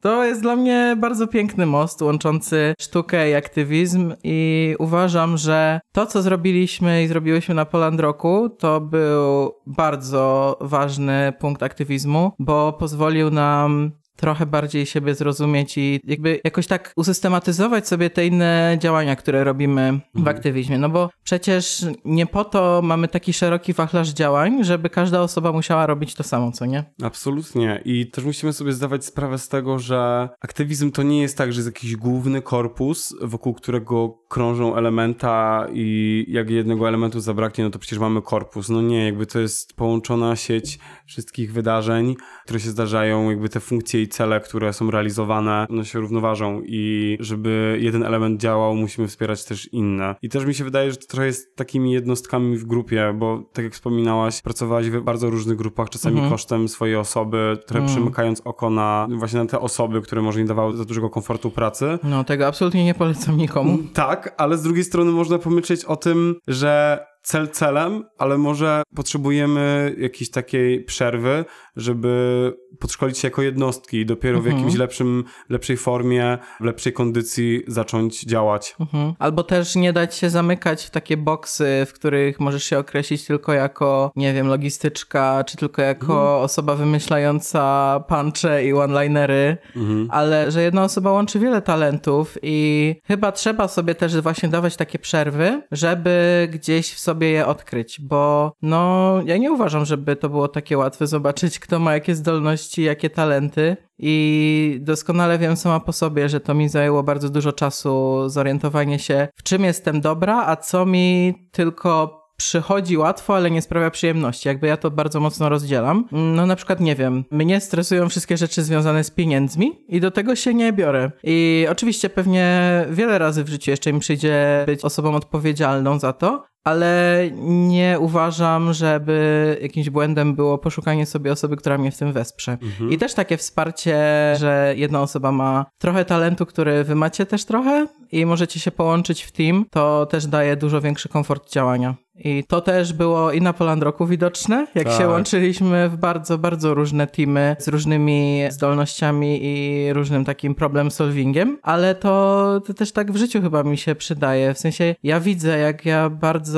To 0.00 0.24
jest 0.24 0.42
dla 0.42 0.56
mnie 0.56 0.96
bardzo 0.98 1.26
piękny 1.26 1.66
most 1.66 2.02
łączący 2.02 2.74
sztukę 2.80 3.30
i 3.30 3.34
aktywizm 3.34 4.14
i 4.24 4.74
uważam, 4.78 5.36
że 5.36 5.80
to, 5.92 6.06
co 6.06 6.22
zrobiliśmy 6.22 7.02
i 7.02 7.08
zrobiłyśmy 7.08 7.54
na 7.54 7.64
Poland 7.64 8.00
Roku, 8.00 8.50
to 8.58 8.80
był 8.80 9.54
bardzo 9.66 10.56
ważny 10.60 11.32
punkt 11.38 11.62
aktywizmu, 11.62 12.32
bo 12.38 12.72
pozwolił 12.72 13.30
nam 13.30 13.92
trochę 14.20 14.46
bardziej 14.46 14.86
siebie 14.86 15.14
zrozumieć 15.14 15.78
i 15.78 16.00
jakby 16.04 16.40
jakoś 16.44 16.66
tak 16.66 16.92
usystematyzować 16.96 17.88
sobie 17.88 18.10
te 18.10 18.26
inne 18.26 18.76
działania, 18.80 19.16
które 19.16 19.44
robimy 19.44 20.00
w 20.14 20.28
aktywizmie. 20.28 20.78
No 20.78 20.88
bo 20.88 21.10
przecież 21.24 21.86
nie 22.04 22.26
po 22.26 22.44
to 22.44 22.80
mamy 22.84 23.08
taki 23.08 23.32
szeroki 23.32 23.72
wachlarz 23.72 24.08
działań, 24.08 24.64
żeby 24.64 24.90
każda 24.90 25.20
osoba 25.20 25.52
musiała 25.52 25.86
robić 25.86 26.14
to 26.14 26.22
samo, 26.22 26.52
co 26.52 26.66
nie? 26.66 26.84
Absolutnie. 27.02 27.82
I 27.84 28.10
też 28.10 28.24
musimy 28.24 28.52
sobie 28.52 28.72
zdawać 28.72 29.04
sprawę 29.04 29.38
z 29.38 29.48
tego, 29.48 29.78
że 29.78 30.28
aktywizm 30.40 30.90
to 30.90 31.02
nie 31.02 31.22
jest 31.22 31.38
tak, 31.38 31.52
że 31.52 31.58
jest 31.58 31.68
jakiś 31.68 31.96
główny 31.96 32.42
korpus, 32.42 33.14
wokół 33.22 33.54
którego 33.54 34.19
krążą 34.30 34.76
elementa 34.76 35.66
i 35.72 36.24
jak 36.28 36.50
jednego 36.50 36.88
elementu 36.88 37.20
zabraknie, 37.20 37.64
no 37.64 37.70
to 37.70 37.78
przecież 37.78 37.98
mamy 37.98 38.22
korpus. 38.22 38.68
No 38.68 38.82
nie, 38.82 39.04
jakby 39.04 39.26
to 39.26 39.40
jest 39.40 39.74
połączona 39.76 40.36
sieć 40.36 40.78
wszystkich 41.06 41.52
wydarzeń, 41.52 42.16
które 42.44 42.60
się 42.60 42.70
zdarzają, 42.70 43.30
jakby 43.30 43.48
te 43.48 43.60
funkcje 43.60 44.02
i 44.02 44.08
cele, 44.08 44.40
które 44.40 44.72
są 44.72 44.90
realizowane, 44.90 45.66
one 45.70 45.84
się 45.84 45.98
równoważą 45.98 46.62
i 46.66 47.16
żeby 47.20 47.78
jeden 47.80 48.02
element 48.02 48.40
działał, 48.40 48.74
musimy 48.76 49.08
wspierać 49.08 49.44
też 49.44 49.72
inne. 49.72 50.14
I 50.22 50.28
też 50.28 50.44
mi 50.44 50.54
się 50.54 50.64
wydaje, 50.64 50.90
że 50.90 50.96
to 50.96 51.06
trochę 51.06 51.26
jest 51.26 51.56
takimi 51.56 51.92
jednostkami 51.92 52.56
w 52.56 52.64
grupie, 52.64 53.14
bo 53.18 53.42
tak 53.52 53.64
jak 53.64 53.74
wspominałaś, 53.74 54.42
pracowałaś 54.42 54.90
w 54.90 55.00
bardzo 55.00 55.30
różnych 55.30 55.56
grupach, 55.56 55.90
czasami 55.90 56.30
kosztem 56.30 56.68
swojej 56.68 56.96
osoby, 56.96 57.58
trochę 57.66 57.86
przymykając 57.86 58.40
oko 58.44 58.70
na 58.70 59.08
właśnie 59.10 59.38
na 59.38 59.46
te 59.46 59.60
osoby, 59.60 60.00
które 60.00 60.22
może 60.22 60.40
nie 60.40 60.46
dawały 60.46 60.76
za 60.76 60.84
dużego 60.84 61.10
komfortu 61.10 61.50
pracy. 61.50 61.98
No 62.04 62.24
tego 62.24 62.46
absolutnie 62.46 62.84
nie 62.84 62.94
polecam 62.94 63.36
nikomu. 63.36 63.78
Tak, 63.92 64.19
ale 64.36 64.58
z 64.58 64.62
drugiej 64.62 64.84
strony 64.84 65.12
można 65.12 65.38
pomyśleć 65.38 65.84
o 65.84 65.96
tym, 65.96 66.34
że 66.48 67.06
cel 67.22 67.48
celem, 67.48 68.04
ale 68.18 68.38
może 68.38 68.82
potrzebujemy 68.96 69.94
jakiejś 69.98 70.30
takiej 70.30 70.84
przerwy, 70.84 71.44
żeby 71.76 72.52
podszkolić 72.78 73.18
się 73.18 73.28
jako 73.28 73.42
jednostki 73.42 73.96
i 73.96 74.06
dopiero 74.06 74.38
mhm. 74.38 74.54
w 74.54 74.58
jakimś 74.58 74.78
lepszym, 74.78 75.24
lepszej 75.48 75.76
formie, 75.76 76.38
w 76.60 76.64
lepszej 76.64 76.92
kondycji 76.92 77.62
zacząć 77.66 78.24
działać. 78.24 78.76
Mhm. 78.80 79.14
Albo 79.18 79.42
też 79.42 79.76
nie 79.76 79.92
dać 79.92 80.14
się 80.14 80.30
zamykać 80.30 80.84
w 80.84 80.90
takie 80.90 81.16
boksy, 81.16 81.86
w 81.86 81.92
których 81.92 82.40
możesz 82.40 82.64
się 82.64 82.78
określić 82.78 83.24
tylko 83.24 83.52
jako, 83.52 84.12
nie 84.16 84.34
wiem, 84.34 84.46
logistyczka, 84.46 85.44
czy 85.44 85.56
tylko 85.56 85.82
jako 85.82 86.12
mhm. 86.12 86.44
osoba 86.44 86.74
wymyślająca 86.74 88.04
puncze 88.08 88.64
i 88.64 88.72
one-linery, 88.72 89.56
mhm. 89.76 90.08
ale 90.10 90.50
że 90.50 90.62
jedna 90.62 90.84
osoba 90.84 91.12
łączy 91.12 91.38
wiele 91.38 91.62
talentów 91.62 92.38
i 92.42 92.94
chyba 93.04 93.32
trzeba 93.32 93.68
sobie 93.68 93.94
też 93.94 94.20
właśnie 94.20 94.48
dawać 94.48 94.76
takie 94.76 94.98
przerwy, 94.98 95.62
żeby 95.72 96.48
gdzieś 96.52 96.94
w 96.94 96.98
sobie 96.98 97.30
je 97.30 97.46
odkryć, 97.46 98.00
bo 98.00 98.52
no 98.62 99.14
ja 99.24 99.36
nie 99.36 99.52
uważam, 99.52 99.84
żeby 99.84 100.16
to 100.16 100.28
było 100.28 100.48
takie 100.48 100.78
łatwe 100.78 101.06
zobaczyć, 101.06 101.59
kto 101.60 101.78
ma 101.78 101.94
jakie 101.94 102.14
zdolności, 102.14 102.82
jakie 102.82 103.10
talenty. 103.10 103.76
I 103.98 104.78
doskonale 104.80 105.38
wiem 105.38 105.56
sama 105.56 105.80
po 105.80 105.92
sobie, 105.92 106.28
że 106.28 106.40
to 106.40 106.54
mi 106.54 106.68
zajęło 106.68 107.02
bardzo 107.02 107.30
dużo 107.30 107.52
czasu 107.52 108.22
zorientowanie 108.28 108.98
się, 108.98 109.28
w 109.36 109.42
czym 109.42 109.64
jestem 109.64 110.00
dobra, 110.00 110.44
a 110.46 110.56
co 110.56 110.86
mi 110.86 111.34
tylko 111.52 112.20
przychodzi 112.36 112.96
łatwo, 112.96 113.36
ale 113.36 113.50
nie 113.50 113.62
sprawia 113.62 113.90
przyjemności. 113.90 114.48
Jakby 114.48 114.66
ja 114.66 114.76
to 114.76 114.90
bardzo 114.90 115.20
mocno 115.20 115.48
rozdzielam. 115.48 116.04
No 116.12 116.46
na 116.46 116.56
przykład, 116.56 116.80
nie 116.80 116.96
wiem, 116.96 117.24
mnie 117.30 117.60
stresują 117.60 118.08
wszystkie 118.08 118.36
rzeczy 118.36 118.62
związane 118.62 119.04
z 119.04 119.10
pieniędzmi 119.10 119.84
i 119.88 120.00
do 120.00 120.10
tego 120.10 120.36
się 120.36 120.54
nie 120.54 120.72
biorę. 120.72 121.10
I 121.22 121.66
oczywiście 121.70 122.10
pewnie 122.10 122.70
wiele 122.90 123.18
razy 123.18 123.44
w 123.44 123.48
życiu 123.48 123.70
jeszcze 123.70 123.92
mi 123.92 124.00
przyjdzie 124.00 124.64
być 124.66 124.84
osobą 124.84 125.14
odpowiedzialną 125.14 125.98
za 125.98 126.12
to, 126.12 126.44
ale 126.64 127.24
nie 127.42 127.96
uważam, 128.00 128.72
żeby 128.72 129.58
jakimś 129.62 129.90
błędem 129.90 130.34
było 130.34 130.58
poszukanie 130.58 131.06
sobie 131.06 131.32
osoby, 131.32 131.56
która 131.56 131.78
mnie 131.78 131.90
w 131.90 131.98
tym 131.98 132.12
wesprze. 132.12 132.52
Mhm. 132.52 132.90
I 132.90 132.98
też 132.98 133.14
takie 133.14 133.36
wsparcie, 133.36 133.96
że 134.38 134.74
jedna 134.76 135.02
osoba 135.02 135.32
ma 135.32 135.66
trochę 135.78 136.04
talentu, 136.04 136.46
który 136.46 136.84
wy 136.84 136.94
macie 136.94 137.26
też 137.26 137.44
trochę 137.44 137.86
i 138.12 138.26
możecie 138.26 138.60
się 138.60 138.70
połączyć 138.70 139.22
w 139.22 139.32
team, 139.32 139.64
to 139.70 140.06
też 140.06 140.26
daje 140.26 140.56
dużo 140.56 140.80
większy 140.80 141.08
komfort 141.08 141.52
działania. 141.52 141.94
I 142.24 142.44
to 142.44 142.60
też 142.60 142.92
było 142.92 143.32
i 143.32 143.40
na 143.40 143.52
Polandroku 143.52 144.06
widoczne, 144.06 144.66
jak 144.74 144.88
tak. 144.88 144.98
się 144.98 145.08
łączyliśmy 145.08 145.88
w 145.88 145.96
bardzo, 145.96 146.38
bardzo 146.38 146.74
różne 146.74 147.06
teamy 147.06 147.56
z 147.58 147.68
różnymi 147.68 148.42
zdolnościami 148.50 149.38
i 149.42 149.92
różnym 149.92 150.24
takim 150.24 150.54
problem 150.54 150.90
solvingiem, 150.90 151.58
ale 151.62 151.94
to, 151.94 152.60
to 152.66 152.74
też 152.74 152.92
tak 152.92 153.12
w 153.12 153.16
życiu 153.16 153.42
chyba 153.42 153.62
mi 153.62 153.78
się 153.78 153.94
przydaje. 153.94 154.54
W 154.54 154.58
sensie 154.58 154.94
ja 155.02 155.20
widzę, 155.20 155.58
jak 155.58 155.86
ja 155.86 156.10
bardzo 156.10 156.49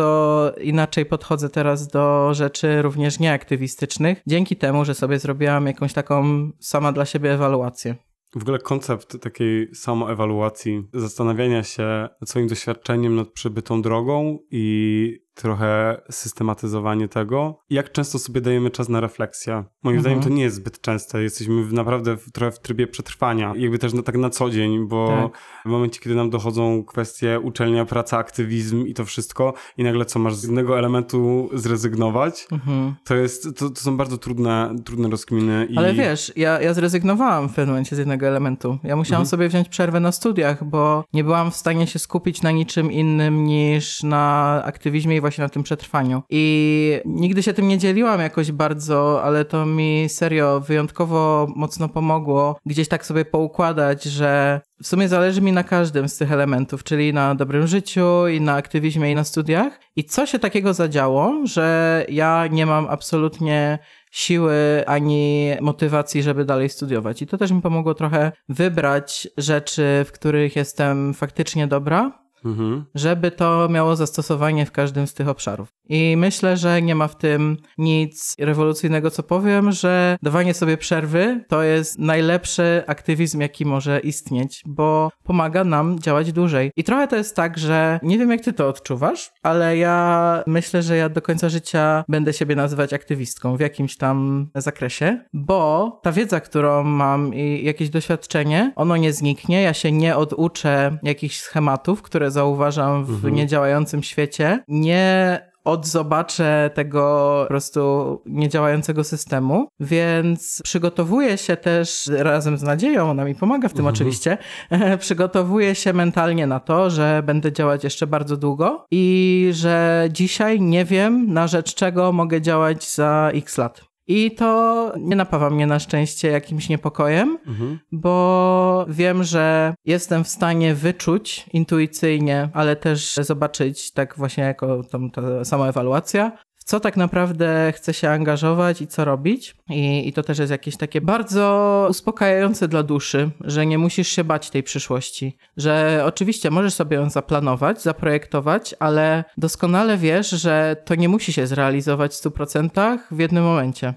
inaczej 0.61 1.07
podchodzę 1.07 1.51
teraz 1.51 1.89
do 1.89 2.35
rzeczy 2.35 2.83
również 2.83 3.19
nieaktywistycznych, 3.19 4.23
dzięki 4.27 4.57
temu, 4.57 4.85
że 4.85 4.95
sobie 4.95 5.19
zrobiłam 5.19 5.67
jakąś 5.67 5.93
taką 5.93 6.51
sama 6.61 6.93
dla 6.93 7.05
siebie 7.05 7.33
ewaluację. 7.33 7.97
W 8.37 8.43
ogóle 8.43 8.59
koncept 8.59 9.21
takiej 9.21 9.75
samoewaluacji, 9.75 10.89
zastanawiania 10.95 11.63
się 11.63 12.09
nad 12.21 12.31
swoim 12.31 12.47
doświadczeniem, 12.47 13.17
nad 13.17 13.29
przebytą 13.29 13.83
drogą 13.83 14.39
i 14.51 15.22
trochę 15.35 16.03
systematyzowanie 16.11 17.09
tego. 17.09 17.59
Jak 17.71 17.93
często 17.93 18.19
sobie 18.19 18.41
dajemy 18.41 18.71
czas 18.71 18.89
na 18.89 19.01
refleksję? 19.01 19.65
Moim 19.83 19.97
mhm. 19.97 20.01
zdaniem 20.01 20.21
to 20.21 20.29
nie 20.29 20.43
jest 20.43 20.57
zbyt 20.57 20.81
częste. 20.81 21.23
Jesteśmy 21.23 21.65
w, 21.65 21.73
naprawdę 21.73 22.17
w, 22.17 22.33
trochę 22.33 22.53
w 22.53 22.59
trybie 22.59 22.87
przetrwania. 22.87 23.53
Jakby 23.57 23.79
też 23.79 23.93
na, 23.93 24.03
tak 24.03 24.17
na 24.17 24.31
co 24.31 24.51
dzień, 24.51 24.89
bo 24.89 25.09
tak. 25.09 25.43
w 25.65 25.69
momencie, 25.69 26.01
kiedy 26.01 26.15
nam 26.15 26.31
dochodzą 26.31 26.85
kwestie 26.85 27.41
uczelnia, 27.41 27.85
praca, 27.85 28.19
aktywizm 28.19 28.87
i 28.87 28.95
to 28.95 29.05
wszystko 29.05 29.55
i 29.77 29.85
nagle 29.85 30.05
co, 30.05 30.19
masz 30.19 30.35
z 30.35 30.43
jednego 30.43 30.79
elementu 30.79 31.51
zrezygnować, 31.53 32.47
mhm. 32.53 32.95
to 33.05 33.15
jest, 33.15 33.59
to, 33.59 33.71
to, 33.71 33.81
są 33.81 33.97
bardzo 33.97 34.19
trudne, 34.19 34.75
trudne 34.85 35.09
rozkminy. 35.09 35.67
I... 35.71 35.79
Ale 35.79 35.95
wiesz, 35.95 36.33
ja, 36.37 36.61
ja 36.61 36.75
zrezygnowałam 36.75 37.49
w 37.49 37.55
pewnym 37.55 37.69
momencie 37.69 37.97
z 37.97 37.99
jednego 37.99 38.27
elementu. 38.27 38.79
Ja 38.85 38.97
musiałam 38.97 39.23
mhm. 39.23 39.27
sobie 39.27 39.49
wziąć 39.49 39.69
przerwę 39.69 40.01
na 40.01 40.13
studiach, 40.13 40.65
bo 40.65 41.05
nie 41.13 41.25
byłam 41.25 41.51
w 41.51 41.57
stanie 41.57 41.87
się 41.87 41.99
skupić 41.99 42.43
na 42.43 42.51
niczym 42.51 42.93
innym 42.93 43.45
niż 43.45 44.03
na 44.03 44.63
aktywizmie 44.65 45.17
i 45.17 45.21
właśnie 45.23 45.43
na 45.43 45.49
tym 45.49 45.63
przetrwaniu. 45.63 46.23
I 46.31 47.01
nigdy 47.05 47.43
się 47.43 47.53
tym 47.53 47.69
nie 47.69 47.79
dzieliłam 47.79 48.21
jakoś 48.21 48.53
bardzo, 48.53 49.23
ale 49.23 49.45
to 49.45 49.67
mi 49.67 50.09
serio 50.09 50.61
wyjątkowo 50.61 51.47
mocno 51.57 51.89
pomogło 51.89 52.57
gdzieś 52.67 52.89
tak 52.89 53.07
sobie 53.07 53.25
poukładać, 53.25 54.05
że 54.05 54.61
w 54.83 54.87
sumie 54.87 55.09
zależy 55.09 55.41
mi 55.41 55.53
na 55.53 55.65
każdym 55.65 56.09
z 56.09 56.17
tych 56.17 56.33
elementów, 56.33 56.85
czyli 56.85 57.13
na 57.13 57.35
dobrym 57.35 57.67
życiu 57.67 58.29
i 58.29 58.41
na 58.41 58.55
aktywizmie 58.55 59.13
i 59.13 59.15
na 59.15 59.25
studiach. 59.25 59.81
I 59.97 60.05
co 60.05 60.27
się 60.27 60.39
takiego 60.39 60.75
zadziało, 60.75 61.35
że 61.45 62.07
ja 62.09 62.47
nie 62.47 62.67
mam 62.67 62.87
absolutnie 62.91 63.79
siły 64.11 64.85
ani 64.87 65.51
motywacji, 65.61 66.23
żeby 66.23 66.45
dalej 66.45 66.69
studiować. 66.69 67.23
I 67.23 67.27
to 67.27 67.39
też 67.39 67.51
mi 67.51 67.63
pomogło 67.63 67.95
trochę 67.95 68.33
wybrać 68.49 69.29
rzeczy, 69.39 70.05
w 70.07 70.13
których 70.13 70.57
jestem 70.57 71.15
faktycznie 71.15 71.67
dobra 71.67 72.22
mhm. 72.45 72.85
żeby 72.95 73.31
to 73.31 73.69
miało 73.69 73.97
zastosowanie 73.97 74.67
w 74.67 74.73
każdym 74.73 75.07
z 75.07 75.15
tych 75.15 75.29
obszarów. 75.29 75.73
I 75.93 76.17
myślę, 76.17 76.57
że 76.57 76.83
nie 76.83 76.95
ma 76.95 77.09
w 77.09 77.17
tym 77.17 77.57
nic 77.79 78.35
rewolucyjnego, 78.39 79.11
co 79.11 79.23
powiem, 79.23 79.73
że 79.73 80.17
dawanie 80.23 80.55
sobie 80.55 80.77
przerwy 80.77 81.45
to 81.49 81.63
jest 81.63 81.99
najlepszy 81.99 82.83
aktywizm, 82.87 83.41
jaki 83.41 83.67
może 83.67 84.01
istnieć, 84.01 84.63
bo 84.67 85.11
pomaga 85.25 85.65
nam 85.65 85.99
działać 85.99 86.33
dłużej. 86.33 86.71
I 86.77 86.85
trochę 86.85 87.09
to 87.09 87.17
jest 87.17 87.37
tak, 87.37 87.59
że 87.59 88.01
nie 88.03 88.19
wiem, 88.19 88.31
jak 88.31 88.41
ty 88.41 88.53
to 88.53 88.69
odczuwasz, 88.69 89.33
ale 89.43 89.77
ja 89.77 90.45
myślę, 90.47 90.83
że 90.83 90.97
ja 90.97 91.09
do 91.09 91.23
końca 91.23 91.49
życia 91.49 92.05
będę 92.09 92.33
siebie 92.33 92.57
nazywać 92.57 92.93
aktywistką 92.93 93.57
w 93.57 93.61
jakimś 93.61 93.97
tam 93.97 94.49
zakresie, 94.55 95.25
bo 95.33 96.01
ta 96.03 96.13
wiedza, 96.13 96.41
którą 96.41 96.85
mam 96.85 97.35
i 97.35 97.65
jakieś 97.65 97.91
doświadczenie, 97.91 98.73
ono 98.77 98.97
nie 98.97 99.13
zniknie. 99.13 99.63
Ja 99.63 99.75
się 99.75 99.93
nie 99.93 100.17
oduczę 100.17 100.99
jakichś 101.03 101.41
schematów, 101.41 102.03
które 102.03 102.31
zauważam 102.31 103.05
w 103.05 103.11
mhm. 103.11 103.35
niedziałającym 103.35 104.03
świecie. 104.03 104.65
Nie 104.69 105.52
odzobaczę 105.65 106.71
tego 106.75 107.03
po 107.43 107.49
prostu 107.49 108.23
niedziałającego 108.27 109.05
systemu, 109.05 109.69
więc 109.81 110.61
przygotowuję 110.65 111.39
się 111.39 111.57
też 111.57 112.11
razem 112.19 112.59
z 112.59 112.63
nadzieją, 112.63 113.11
ona 113.11 113.25
mi 113.25 113.35
pomaga 113.35 113.69
w 113.69 113.73
tym 113.73 113.87
mhm. 113.87 113.95
oczywiście, 113.95 114.39
przygotowuję 114.99 115.75
się 115.75 115.93
mentalnie 115.93 116.47
na 116.47 116.61
to, 116.61 116.91
że 116.91 117.23
będę 117.27 117.53
działać 117.53 117.85
jeszcze 117.85 118.07
bardzo 118.07 118.37
długo 118.37 118.87
i 118.91 119.49
że 119.53 120.09
dzisiaj 120.11 120.61
nie 120.61 120.85
wiem 120.85 121.33
na 121.33 121.47
rzecz 121.47 121.75
czego 121.75 122.13
mogę 122.13 122.41
działać 122.41 122.91
za 122.91 123.31
x 123.35 123.59
lat. 123.59 123.92
I 124.07 124.31
to 124.31 124.93
nie 124.99 125.17
napawa 125.17 125.51
mnie 125.51 125.67
na 125.67 125.79
szczęście 125.79 126.29
jakimś 126.29 126.69
niepokojem, 126.69 127.39
mhm. 127.47 127.79
bo 127.93 128.87
wiem, 128.89 129.25
że 129.25 129.75
jestem 129.85 130.25
w 130.25 130.29
stanie 130.29 130.75
wyczuć 130.75 131.47
intuicyjnie, 131.53 132.49
ale 132.53 132.77
też 132.77 133.15
zobaczyć 133.15 133.93
tak 133.93 134.15
właśnie 134.17 134.45
jako 134.45 134.83
tą, 134.83 135.11
ta 135.11 135.45
sama 135.45 135.69
ewaluacja, 135.69 136.33
w 136.63 136.65
co 136.65 136.81
tak 136.81 136.97
naprawdę 136.97 137.73
chce 137.77 137.95
się 137.95 138.11
angażować 138.11 138.81
i 138.81 138.87
co 138.87 139.05
robić. 139.05 139.57
I, 139.69 140.09
I, 140.09 140.13
to 140.13 140.23
też 140.23 140.39
jest 140.39 140.51
jakieś 140.51 140.77
takie 140.77 141.01
bardzo 141.01 141.87
uspokajające 141.91 142.69
dla 142.69 142.83
duszy, 142.83 143.31
że 143.41 143.67
nie 143.67 143.79
musisz 143.79 144.09
się 144.09 144.25
bać 144.25 144.51
tej 144.51 144.63
przyszłości. 144.63 145.37
Że 145.57 146.03
oczywiście 146.05 146.51
możesz 146.51 146.75
sobie 146.75 146.97
ją 146.97 147.11
zaplanować, 147.11 147.83
zaprojektować, 147.83 148.75
ale 148.79 149.25
doskonale 149.37 149.99
wiesz, 149.99 150.31
że 150.31 150.77
to 150.85 150.95
nie 150.95 151.09
musi 151.09 151.33
się 151.33 151.47
zrealizować 151.47 152.13
w 152.15 152.23
100% 152.23 152.99
w 153.11 153.19
jednym 153.19 153.45
momencie. 153.45 153.95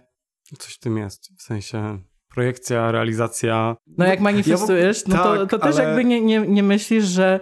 Coś 0.59 0.73
w 0.73 0.79
tym 0.79 0.97
jest. 0.97 1.29
W 1.37 1.41
sensie 1.41 1.99
projekcja, 2.35 2.91
realizacja. 2.91 3.75
No 3.97 4.05
jak 4.05 4.19
manifestujesz, 4.19 5.07
no 5.07 5.15
tak, 5.15 5.23
to, 5.23 5.47
to 5.47 5.59
też 5.59 5.75
ale... 5.75 5.83
jakby 5.83 6.05
nie, 6.05 6.21
nie, 6.21 6.39
nie 6.39 6.63
myślisz, 6.63 7.05
że 7.05 7.39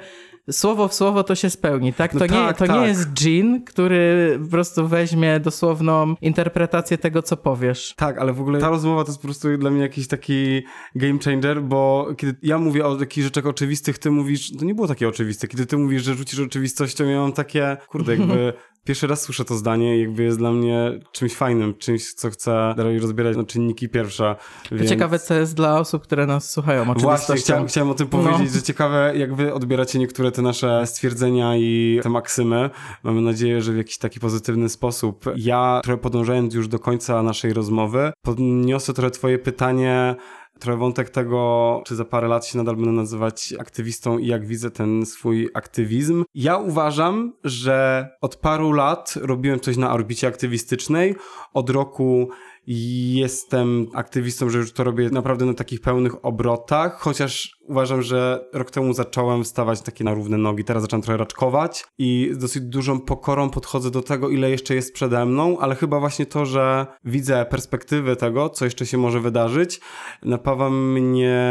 słowo 0.51 0.87
w 0.87 0.93
słowo 0.93 1.23
to 1.23 1.35
się 1.35 1.49
spełni, 1.49 1.93
tak? 1.93 2.11
To, 2.11 2.19
no 2.19 2.25
nie, 2.25 2.31
tak, 2.31 2.57
to 2.57 2.65
tak. 2.67 2.81
nie 2.81 2.87
jest 2.87 3.13
dżin, 3.13 3.63
który 3.65 4.39
po 4.43 4.49
prostu 4.49 4.87
weźmie 4.87 5.39
dosłowną 5.39 6.15
interpretację 6.21 6.97
tego, 6.97 7.21
co 7.21 7.37
powiesz. 7.37 7.93
Tak, 7.97 8.17
ale 8.17 8.33
w 8.33 8.41
ogóle 8.41 8.59
ta 8.59 8.69
rozmowa 8.69 9.03
to 9.03 9.09
jest 9.09 9.21
po 9.21 9.27
prostu 9.27 9.57
dla 9.57 9.69
mnie 9.69 9.81
jakiś 9.81 10.07
taki 10.07 10.63
game 10.95 11.19
changer, 11.25 11.61
bo 11.61 12.07
kiedy 12.17 12.35
ja 12.41 12.57
mówię 12.57 12.85
o 12.85 12.95
takich 12.95 13.23
rzeczach 13.23 13.45
oczywistych, 13.45 13.97
ty 13.97 14.11
mówisz, 14.11 14.57
to 14.57 14.65
nie 14.65 14.75
było 14.75 14.87
takie 14.87 15.07
oczywiste. 15.07 15.47
Kiedy 15.47 15.65
ty 15.65 15.77
mówisz, 15.77 16.03
że 16.03 16.13
rzucisz 16.13 16.39
oczywistością, 16.39 17.05
ja 17.05 17.19
mam 17.19 17.33
takie, 17.33 17.77
kurde, 17.87 18.15
jakby 18.15 18.53
Pierwszy 18.83 19.07
raz 19.07 19.21
słyszę 19.21 19.45
to 19.45 19.55
zdanie 19.55 19.99
jakby 19.99 20.23
jest 20.23 20.37
dla 20.37 20.51
mnie 20.51 20.99
czymś 21.11 21.35
fajnym, 21.35 21.75
czymś, 21.75 22.13
co 22.13 22.29
chcę 22.29 22.73
dalej 22.77 22.99
rozbierać 22.99 23.37
na 23.37 23.43
czynniki 23.43 23.89
pierwsze. 23.89 24.35
Więc... 24.71 24.89
Ciekawe, 24.89 25.19
co 25.19 25.33
jest 25.33 25.55
dla 25.55 25.79
osób, 25.79 26.03
które 26.03 26.25
nas 26.25 26.51
słuchają. 26.51 26.93
Właśnie, 26.93 27.35
chciałem, 27.35 27.67
chciałem 27.67 27.89
o 27.89 27.93
tym 27.93 28.07
no. 28.11 28.19
powiedzieć, 28.19 28.53
no. 28.53 28.59
że 28.59 28.63
ciekawe, 28.63 29.13
jak 29.15 29.35
wy 29.35 29.53
odbieracie 29.53 29.99
niektóre 29.99 30.31
te 30.31 30.41
nasze 30.41 30.87
stwierdzenia 30.87 31.57
i 31.57 31.99
te 32.03 32.09
maksymy. 32.09 32.69
Mamy 33.03 33.21
nadzieję, 33.21 33.61
że 33.61 33.73
w 33.73 33.77
jakiś 33.77 33.97
taki 33.97 34.19
pozytywny 34.19 34.69
sposób. 34.69 35.25
Ja, 35.35 35.81
trochę 35.83 35.97
podążając 36.01 36.53
już 36.53 36.67
do 36.67 36.79
końca 36.79 37.23
naszej 37.23 37.53
rozmowy, 37.53 38.11
podniosę 38.21 38.93
trochę 38.93 39.11
twoje 39.11 39.39
pytanie 39.39 40.15
trochę 40.63 40.79
wątek 40.79 41.09
tego, 41.09 41.81
czy 41.85 41.95
za 41.95 42.05
parę 42.05 42.27
lat 42.27 42.45
się 42.45 42.57
nadal 42.57 42.75
będę 42.75 42.91
nazywać 42.91 43.53
aktywistą 43.59 44.17
i 44.17 44.27
jak 44.27 44.45
widzę 44.45 44.71
ten 44.71 45.05
swój 45.05 45.49
aktywizm. 45.53 46.23
Ja 46.35 46.57
uważam, 46.57 47.33
że 47.43 48.07
od 48.21 48.35
paru 48.35 48.71
lat 48.71 49.13
robiłem 49.21 49.59
coś 49.59 49.77
na 49.77 49.93
orbicie 49.93 50.27
aktywistycznej. 50.27 51.15
Od 51.53 51.69
roku 51.69 52.29
jestem 52.67 53.87
aktywistą, 53.93 54.49
że 54.49 54.57
już 54.57 54.73
to 54.73 54.83
robię 54.83 55.09
naprawdę 55.09 55.45
na 55.45 55.53
takich 55.53 55.81
pełnych 55.81 56.25
obrotach, 56.25 56.99
chociaż 56.99 57.52
uważam, 57.67 58.01
że 58.01 58.45
rok 58.53 58.71
temu 58.71 58.93
zacząłem 58.93 59.43
wstawać 59.43 59.81
takie 59.81 60.03
na 60.03 60.13
równe 60.13 60.37
nogi, 60.37 60.63
teraz 60.63 60.83
zacząłem 60.83 61.01
trochę 61.01 61.17
raczkować 61.17 61.85
i 61.97 62.29
z 62.31 62.37
dosyć 62.37 62.63
dużą 62.63 62.99
pokorą 62.99 63.49
podchodzę 63.49 63.91
do 63.91 64.01
tego, 64.01 64.29
ile 64.29 64.49
jeszcze 64.49 64.75
jest 64.75 64.93
przede 64.93 65.25
mną, 65.25 65.59
ale 65.59 65.75
chyba 65.75 65.99
właśnie 65.99 66.25
to, 66.25 66.45
że 66.45 66.87
widzę 67.05 67.45
perspektywy 67.45 68.15
tego, 68.15 68.49
co 68.49 68.65
jeszcze 68.65 68.85
się 68.85 68.97
może 68.97 69.19
wydarzyć, 69.19 69.81
napawa 70.23 70.69
mnie 70.69 71.43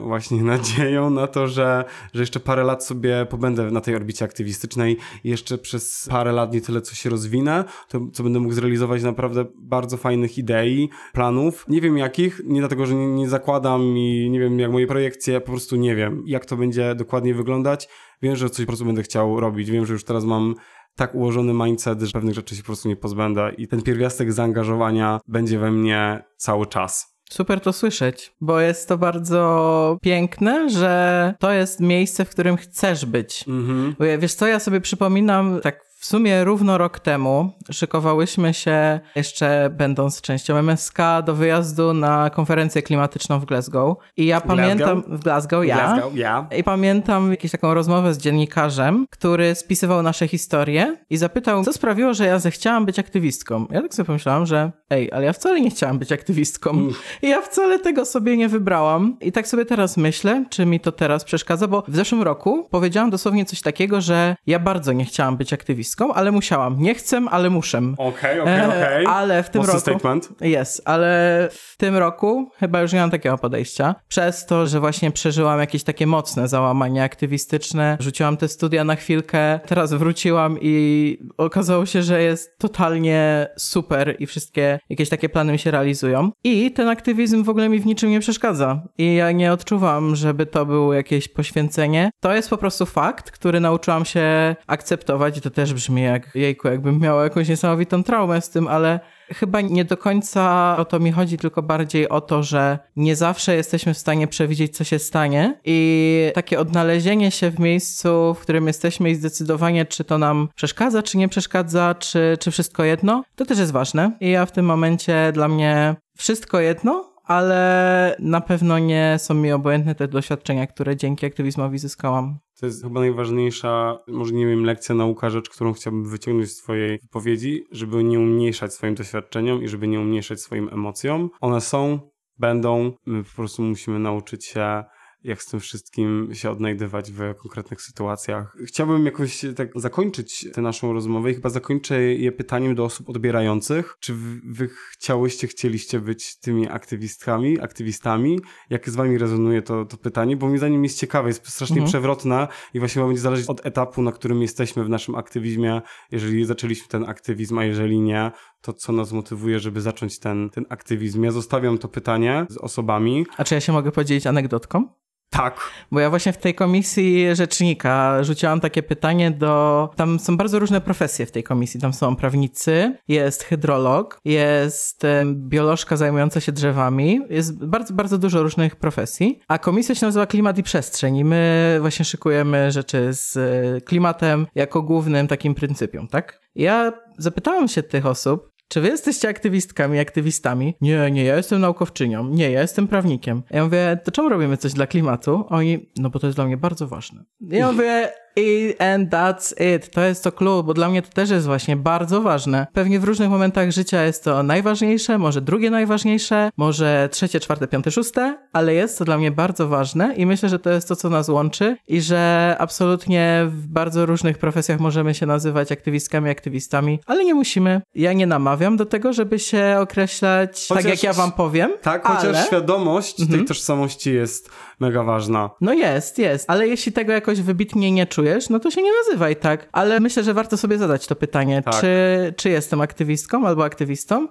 właśnie 0.00 0.42
nadzieją 0.54 1.10
na 1.10 1.26
to, 1.26 1.46
że, 1.46 1.84
że 2.14 2.22
jeszcze 2.22 2.40
parę 2.40 2.64
lat 2.64 2.84
sobie 2.84 3.26
pobędę 3.30 3.70
na 3.70 3.80
tej 3.80 3.94
orbicie 3.94 4.24
aktywistycznej 4.24 4.96
i 5.24 5.28
jeszcze 5.28 5.58
przez 5.58 6.08
parę 6.10 6.32
lat 6.32 6.52
nie 6.52 6.60
tyle, 6.60 6.80
co 6.80 6.94
się 6.94 7.10
rozwinę, 7.10 7.64
to 7.88 8.00
co 8.12 8.22
będę 8.22 8.40
mógł 8.40 8.54
zrealizować 8.54 9.02
naprawdę 9.02 9.44
bardzo 9.56 9.96
fajnych 9.96 10.38
idei, 10.38 10.90
planów. 11.12 11.64
Nie 11.68 11.80
wiem 11.80 11.98
jakich, 11.98 12.40
nie 12.44 12.60
dlatego, 12.60 12.86
że 12.86 12.94
nie, 12.94 13.06
nie 13.06 13.28
zakładam 13.28 13.82
i 13.82 14.28
nie 14.30 14.40
wiem 14.40 14.58
jak 14.58 14.72
moje 14.72 14.86
projekcje 14.86 15.40
po 15.40 15.57
prostu 15.58 15.76
nie 15.76 15.96
wiem, 15.96 16.22
jak 16.26 16.46
to 16.46 16.56
będzie 16.56 16.94
dokładnie 16.94 17.34
wyglądać. 17.34 17.88
Wiem, 18.22 18.36
że 18.36 18.50
coś 18.50 18.64
po 18.64 18.66
prostu 18.66 18.84
będę 18.84 19.02
chciał 19.02 19.40
robić. 19.40 19.70
Wiem, 19.70 19.86
że 19.86 19.92
już 19.92 20.04
teraz 20.04 20.24
mam 20.24 20.54
tak 20.96 21.14
ułożony 21.14 21.54
mindset, 21.54 22.00
że 22.00 22.12
pewnych 22.12 22.34
rzeczy 22.34 22.56
się 22.56 22.62
po 22.62 22.66
prostu 22.66 22.88
nie 22.88 22.96
pozbędę 22.96 23.52
i 23.58 23.68
ten 23.68 23.82
pierwiastek 23.82 24.32
zaangażowania 24.32 25.20
będzie 25.28 25.58
we 25.58 25.70
mnie 25.70 26.24
cały 26.36 26.66
czas. 26.66 27.18
Super 27.30 27.60
to 27.60 27.72
słyszeć, 27.72 28.32
bo 28.40 28.60
jest 28.60 28.88
to 28.88 28.98
bardzo 28.98 29.98
piękne, 30.02 30.70
że 30.70 31.34
to 31.38 31.52
jest 31.52 31.80
miejsce, 31.80 32.24
w 32.24 32.30
którym 32.30 32.56
chcesz 32.56 33.06
być. 33.06 33.44
Mhm. 33.48 33.96
Wiesz 34.18 34.34
co, 34.34 34.46
ja 34.46 34.60
sobie 34.60 34.80
przypominam, 34.80 35.60
tak 35.62 35.87
w 35.98 36.06
sumie 36.06 36.44
równo 36.44 36.78
rok 36.78 37.00
temu 37.00 37.50
szykowałyśmy 37.70 38.54
się, 38.54 39.00
jeszcze 39.14 39.70
będąc 39.76 40.20
częścią 40.20 40.56
MSK, 40.56 40.98
do 41.24 41.34
wyjazdu 41.34 41.94
na 41.94 42.30
konferencję 42.30 42.82
klimatyczną 42.82 43.40
w 43.40 43.44
Glasgow. 43.44 43.96
I 44.16 44.26
ja 44.26 44.40
Glasgow? 44.40 44.56
pamiętam. 44.56 45.02
W 45.06 45.22
Glasgow, 45.22 45.64
ja. 45.64 45.76
Glasgow, 45.76 46.16
ja. 46.16 46.46
I 46.58 46.64
pamiętam 46.64 47.30
jakąś 47.30 47.50
taką 47.50 47.74
rozmowę 47.74 48.14
z 48.14 48.18
dziennikarzem, 48.18 49.06
który 49.10 49.54
spisywał 49.54 50.02
nasze 50.02 50.28
historie 50.28 50.96
i 51.10 51.16
zapytał, 51.16 51.64
co 51.64 51.72
sprawiło, 51.72 52.14
że 52.14 52.26
ja 52.26 52.38
zechciałam 52.38 52.86
być 52.86 52.98
aktywistką. 52.98 53.66
Ja 53.70 53.82
tak 53.82 53.94
sobie 53.94 54.06
pomyślałam, 54.06 54.46
że 54.46 54.72
ej, 54.90 55.12
ale 55.12 55.24
ja 55.24 55.32
wcale 55.32 55.60
nie 55.60 55.70
chciałam 55.70 55.98
być 55.98 56.12
aktywistką. 56.12 56.70
Mm. 56.70 56.92
I 57.22 57.28
ja 57.28 57.42
wcale 57.42 57.78
tego 57.78 58.04
sobie 58.04 58.36
nie 58.36 58.48
wybrałam. 58.48 59.16
I 59.20 59.32
tak 59.32 59.48
sobie 59.48 59.64
teraz 59.64 59.96
myślę, 59.96 60.44
czy 60.50 60.66
mi 60.66 60.80
to 60.80 60.92
teraz 60.92 61.24
przeszkadza, 61.24 61.68
bo 61.68 61.84
w 61.88 61.96
zeszłym 61.96 62.22
roku 62.22 62.68
powiedziałam 62.70 63.10
dosłownie 63.10 63.44
coś 63.44 63.62
takiego, 63.62 64.00
że 64.00 64.36
ja 64.46 64.58
bardzo 64.58 64.92
nie 64.92 65.04
chciałam 65.04 65.36
być 65.36 65.52
aktywistką 65.52 65.87
ale 66.14 66.32
musiałam. 66.32 66.76
Nie 66.78 66.94
chcę, 66.94 67.22
ale 67.30 67.50
muszę. 67.50 67.78
Okej, 67.98 68.40
okej, 68.40 68.54
e, 68.54 68.68
okej. 68.68 69.06
Ale 69.06 69.42
w 69.42 69.50
tym 69.50 69.60
Mocny 69.60 69.72
roku... 69.74 69.80
statement. 69.80 70.28
Jest, 70.40 70.82
ale 70.84 71.08
w 71.52 71.76
tym 71.76 71.96
roku 71.96 72.50
chyba 72.56 72.80
już 72.80 72.92
nie 72.92 73.00
mam 73.00 73.10
takiego 73.10 73.38
podejścia. 73.38 73.94
Przez 74.08 74.46
to, 74.46 74.66
że 74.66 74.80
właśnie 74.80 75.10
przeżyłam 75.10 75.60
jakieś 75.60 75.84
takie 75.84 76.06
mocne 76.06 76.48
załamanie 76.48 77.02
aktywistyczne, 77.04 77.96
rzuciłam 78.00 78.36
te 78.36 78.48
studia 78.48 78.84
na 78.84 78.96
chwilkę, 78.96 79.60
teraz 79.66 79.92
wróciłam 79.92 80.58
i 80.60 81.18
okazało 81.36 81.86
się, 81.86 82.02
że 82.02 82.22
jest 82.22 82.58
totalnie 82.58 83.48
super 83.56 84.16
i 84.18 84.26
wszystkie 84.26 84.78
jakieś 84.88 85.08
takie 85.08 85.28
plany 85.28 85.52
mi 85.52 85.58
się 85.58 85.70
realizują. 85.70 86.30
I 86.44 86.72
ten 86.72 86.88
aktywizm 86.88 87.44
w 87.44 87.48
ogóle 87.48 87.68
mi 87.68 87.80
w 87.80 87.86
niczym 87.86 88.10
nie 88.10 88.20
przeszkadza. 88.20 88.82
I 88.98 89.14
ja 89.14 89.32
nie 89.32 89.52
odczuwam, 89.52 90.16
żeby 90.16 90.46
to 90.46 90.66
było 90.66 90.94
jakieś 90.94 91.28
poświęcenie. 91.28 92.10
To 92.20 92.34
jest 92.34 92.50
po 92.50 92.58
prostu 92.58 92.86
fakt, 92.86 93.30
który 93.30 93.60
nauczyłam 93.60 94.04
się 94.04 94.56
akceptować 94.66 95.38
i 95.38 95.40
to 95.40 95.50
też 95.50 95.74
brzmi 95.78 96.02
jak, 96.02 96.34
jejku, 96.34 96.68
jakbym 96.68 96.98
miała 96.98 97.24
jakąś 97.24 97.48
niesamowitą 97.48 98.02
traumę 98.02 98.40
z 98.40 98.50
tym, 98.50 98.68
ale 98.68 99.00
chyba 99.28 99.60
nie 99.60 99.84
do 99.84 99.96
końca 99.96 100.76
o 100.76 100.84
to 100.84 101.00
mi 101.00 101.12
chodzi, 101.12 101.38
tylko 101.38 101.62
bardziej 101.62 102.08
o 102.08 102.20
to, 102.20 102.42
że 102.42 102.78
nie 102.96 103.16
zawsze 103.16 103.56
jesteśmy 103.56 103.94
w 103.94 103.98
stanie 103.98 104.26
przewidzieć, 104.26 104.76
co 104.76 104.84
się 104.84 104.98
stanie 104.98 105.60
i 105.64 106.30
takie 106.34 106.60
odnalezienie 106.60 107.30
się 107.30 107.50
w 107.50 107.58
miejscu, 107.58 108.34
w 108.34 108.40
którym 108.40 108.66
jesteśmy 108.66 109.10
i 109.10 109.14
zdecydowanie, 109.14 109.86
czy 109.86 110.04
to 110.04 110.18
nam 110.18 110.48
przeszkadza, 110.54 111.02
czy 111.02 111.18
nie 111.18 111.28
przeszkadza, 111.28 111.94
czy, 111.94 112.36
czy 112.40 112.50
wszystko 112.50 112.84
jedno, 112.84 113.24
to 113.36 113.44
też 113.44 113.58
jest 113.58 113.72
ważne. 113.72 114.12
I 114.20 114.30
ja 114.30 114.46
w 114.46 114.52
tym 114.52 114.66
momencie 114.66 115.32
dla 115.32 115.48
mnie 115.48 115.96
wszystko 116.16 116.60
jedno, 116.60 117.12
ale 117.24 118.16
na 118.18 118.40
pewno 118.40 118.78
nie 118.78 119.16
są 119.18 119.34
mi 119.34 119.52
obojętne 119.52 119.94
te 119.94 120.08
doświadczenia, 120.08 120.66
które 120.66 120.96
dzięki 120.96 121.26
aktywizmowi 121.26 121.78
zyskałam. 121.78 122.38
To 122.60 122.66
jest 122.66 122.82
chyba 122.82 123.00
najważniejsza, 123.00 123.98
może 124.08 124.32
nie 124.32 124.46
wiem, 124.46 124.64
lekcja, 124.64 124.94
nauka, 124.94 125.30
rzecz, 125.30 125.48
którą 125.48 125.72
chciałbym 125.72 126.10
wyciągnąć 126.10 126.50
z 126.50 126.56
twojej 126.56 126.98
wypowiedzi, 126.98 127.64
żeby 127.72 128.04
nie 128.04 128.20
umniejszać 128.20 128.74
swoim 128.74 128.94
doświadczeniom 128.94 129.62
i 129.62 129.68
żeby 129.68 129.88
nie 129.88 130.00
umniejszać 130.00 130.40
swoim 130.40 130.68
emocjom. 130.72 131.30
One 131.40 131.60
są, 131.60 132.00
będą, 132.38 132.92
my 133.06 133.24
po 133.24 133.30
prostu 133.36 133.62
musimy 133.62 133.98
nauczyć 133.98 134.46
się 134.46 134.84
jak 135.28 135.42
z 135.42 135.46
tym 135.46 135.60
wszystkim 135.60 136.30
się 136.32 136.50
odnajdywać 136.50 137.12
w 137.12 137.34
konkretnych 137.34 137.82
sytuacjach. 137.82 138.56
Chciałbym 138.66 139.04
jakoś 139.04 139.44
tak 139.56 139.68
zakończyć 139.74 140.46
tę 140.52 140.62
naszą 140.62 140.92
rozmowę 140.92 141.30
i 141.30 141.34
chyba 141.34 141.48
zakończę 141.48 142.02
je 142.02 142.32
pytaniem 142.32 142.74
do 142.74 142.84
osób 142.84 143.08
odbierających. 143.08 143.96
Czy 144.00 144.14
wy 144.44 144.68
chciałyście, 144.92 145.46
chcieliście 145.46 146.00
być 146.00 146.38
tymi 146.38 146.68
aktywistkami, 146.68 147.60
aktywistami? 147.60 148.40
Jak 148.70 148.90
z 148.90 148.94
wami 148.94 149.18
rezonuje 149.18 149.62
to, 149.62 149.84
to 149.84 149.96
pytanie? 149.96 150.36
Bo 150.36 150.48
mi 150.48 150.58
zdaniem 150.58 150.84
jest 150.84 150.98
ciekawe, 150.98 151.28
jest 151.28 151.48
strasznie 151.48 151.76
mhm. 151.76 151.88
przewrotne 151.88 152.48
i 152.74 152.78
właśnie 152.78 153.02
będzie 153.02 153.20
zależeć 153.20 153.46
od 153.46 153.66
etapu, 153.66 154.02
na 154.02 154.12
którym 154.12 154.42
jesteśmy 154.42 154.84
w 154.84 154.88
naszym 154.88 155.14
aktywizmie. 155.14 155.82
Jeżeli 156.12 156.44
zaczęliśmy 156.44 156.88
ten 156.88 157.04
aktywizm, 157.04 157.58
a 157.58 157.64
jeżeli 157.64 158.00
nie, 158.00 158.30
to 158.60 158.72
co 158.72 158.92
nas 158.92 159.12
motywuje, 159.12 159.58
żeby 159.60 159.80
zacząć 159.80 160.18
ten, 160.18 160.50
ten 160.50 160.66
aktywizm. 160.68 161.24
Ja 161.24 161.30
zostawiam 161.30 161.78
to 161.78 161.88
pytanie 161.88 162.46
z 162.50 162.56
osobami. 162.56 163.26
A 163.36 163.44
czy 163.44 163.54
ja 163.54 163.60
się 163.60 163.72
mogę 163.72 163.92
podzielić 163.92 164.26
anegdotką? 164.26 164.88
Tak. 165.30 165.70
Bo 165.92 166.00
ja 166.00 166.10
właśnie 166.10 166.32
w 166.32 166.38
tej 166.38 166.54
komisji 166.54 167.36
rzecznika 167.36 168.22
rzuciłam 168.24 168.60
takie 168.60 168.82
pytanie 168.82 169.30
do. 169.30 169.90
Tam 169.96 170.18
są 170.18 170.36
bardzo 170.36 170.58
różne 170.58 170.80
profesje 170.80 171.26
w 171.26 171.30
tej 171.30 171.42
komisji. 171.42 171.80
Tam 171.80 171.92
są 171.92 172.16
prawnicy, 172.16 172.98
jest 173.08 173.42
hydrolog, 173.42 174.20
jest 174.24 175.02
biolożka 175.34 175.96
zajmująca 175.96 176.40
się 176.40 176.52
drzewami. 176.52 177.20
Jest 177.30 177.64
bardzo, 177.66 177.94
bardzo 177.94 178.18
dużo 178.18 178.42
różnych 178.42 178.76
profesji. 178.76 179.40
A 179.48 179.58
komisja 179.58 179.94
się 179.94 180.06
nazywa 180.06 180.26
Klimat 180.26 180.58
i 180.58 180.62
Przestrzeń. 180.62 181.16
I 181.16 181.24
my 181.24 181.78
właśnie 181.80 182.04
szykujemy 182.04 182.70
rzeczy 182.70 183.08
z 183.12 183.36
e, 183.36 183.80
klimatem 183.80 184.46
jako 184.54 184.82
głównym 184.82 185.28
takim 185.28 185.54
pryncypium, 185.54 186.08
tak? 186.08 186.40
Ja 186.54 186.92
zapytałem 187.18 187.68
się 187.68 187.82
tych 187.82 188.06
osób, 188.06 188.57
czy 188.68 188.80
wy 188.80 188.88
jesteście 188.88 189.28
aktywistkami, 189.28 189.98
aktywistami? 189.98 190.74
Nie, 190.80 191.10
nie, 191.10 191.24
ja 191.24 191.36
jestem 191.36 191.60
naukowczynią. 191.60 192.28
Nie, 192.28 192.50
ja 192.50 192.60
jestem 192.60 192.88
prawnikiem. 192.88 193.42
Ja 193.50 193.64
mówię, 193.64 193.98
to 194.04 194.10
czemu 194.10 194.28
robimy 194.28 194.56
coś 194.56 194.72
dla 194.72 194.86
klimatu? 194.86 195.44
Oni, 195.48 195.90
no 195.98 196.10
bo 196.10 196.18
to 196.18 196.26
jest 196.26 196.36
dla 196.36 196.46
mnie 196.46 196.56
bardzo 196.56 196.88
ważne. 196.88 197.24
Ja 197.40 197.72
mówię, 197.72 198.12
i 198.38 198.74
and 198.78 199.10
that's 199.10 199.74
it. 199.76 199.90
To 199.90 200.00
jest 200.00 200.24
to 200.24 200.32
clue, 200.32 200.62
bo 200.62 200.74
dla 200.74 200.88
mnie 200.88 201.02
to 201.02 201.08
też 201.12 201.30
jest 201.30 201.46
właśnie 201.46 201.76
bardzo 201.76 202.20
ważne. 202.20 202.66
Pewnie 202.72 203.00
w 203.00 203.04
różnych 203.04 203.30
momentach 203.30 203.70
życia 203.70 204.04
jest 204.04 204.24
to 204.24 204.42
najważniejsze, 204.42 205.18
może 205.18 205.40
drugie 205.40 205.70
najważniejsze, 205.70 206.50
może 206.56 207.08
trzecie, 207.12 207.40
czwarte, 207.40 207.68
piąte, 207.68 207.90
szóste, 207.90 208.38
ale 208.52 208.74
jest 208.74 208.98
to 208.98 209.04
dla 209.04 209.18
mnie 209.18 209.30
bardzo 209.30 209.68
ważne 209.68 210.14
i 210.14 210.26
myślę, 210.26 210.48
że 210.48 210.58
to 210.58 210.70
jest 210.70 210.88
to, 210.88 210.96
co 210.96 211.10
nas 211.10 211.28
łączy 211.28 211.76
i 211.88 212.00
że 212.00 212.56
absolutnie 212.58 213.46
w 213.48 213.66
bardzo 213.66 214.06
różnych 214.06 214.38
profesjach 214.38 214.80
możemy 214.80 215.14
się 215.14 215.26
nazywać 215.26 215.72
aktywistkami, 215.72 216.30
aktywistami, 216.30 217.00
ale 217.06 217.24
nie 217.24 217.34
musimy. 217.34 217.80
Ja 217.94 218.12
nie 218.12 218.26
namawiam 218.26 218.76
do 218.76 218.86
tego, 218.86 219.12
żeby 219.12 219.38
się 219.38 219.76
określać 219.80 220.66
chociaż, 220.68 220.84
tak, 220.84 220.92
jak 220.92 221.02
ja 221.02 221.12
wam 221.12 221.32
powiem. 221.32 221.70
Tak, 221.82 222.06
chociaż 222.06 222.24
ale... 222.24 222.46
świadomość 222.46 223.20
mhm. 223.20 223.38
tej 223.38 223.48
tożsamości 223.48 224.14
jest 224.14 224.50
mega 224.80 225.02
ważna. 225.02 225.50
No 225.60 225.72
jest, 225.72 226.18
jest, 226.18 226.50
ale 226.50 226.68
jeśli 226.68 226.92
tego 226.92 227.12
jakoś 227.12 227.40
wybitnie 227.40 227.92
nie 227.92 228.06
no 228.50 228.60
to 228.60 228.70
się 228.70 228.82
nie 228.82 228.92
nazywaj 228.92 229.36
tak. 229.36 229.68
Ale 229.72 230.00
myślę, 230.00 230.22
że 230.22 230.34
warto 230.34 230.56
sobie 230.56 230.78
zadać 230.78 231.06
to 231.06 231.16
pytanie, 231.16 231.62
tak. 231.62 231.80
czy, 231.80 232.34
czy 232.36 232.50
jestem 232.50 232.80
aktywistką 232.80 233.46
albo 233.46 233.64
aktywistą 233.64 234.28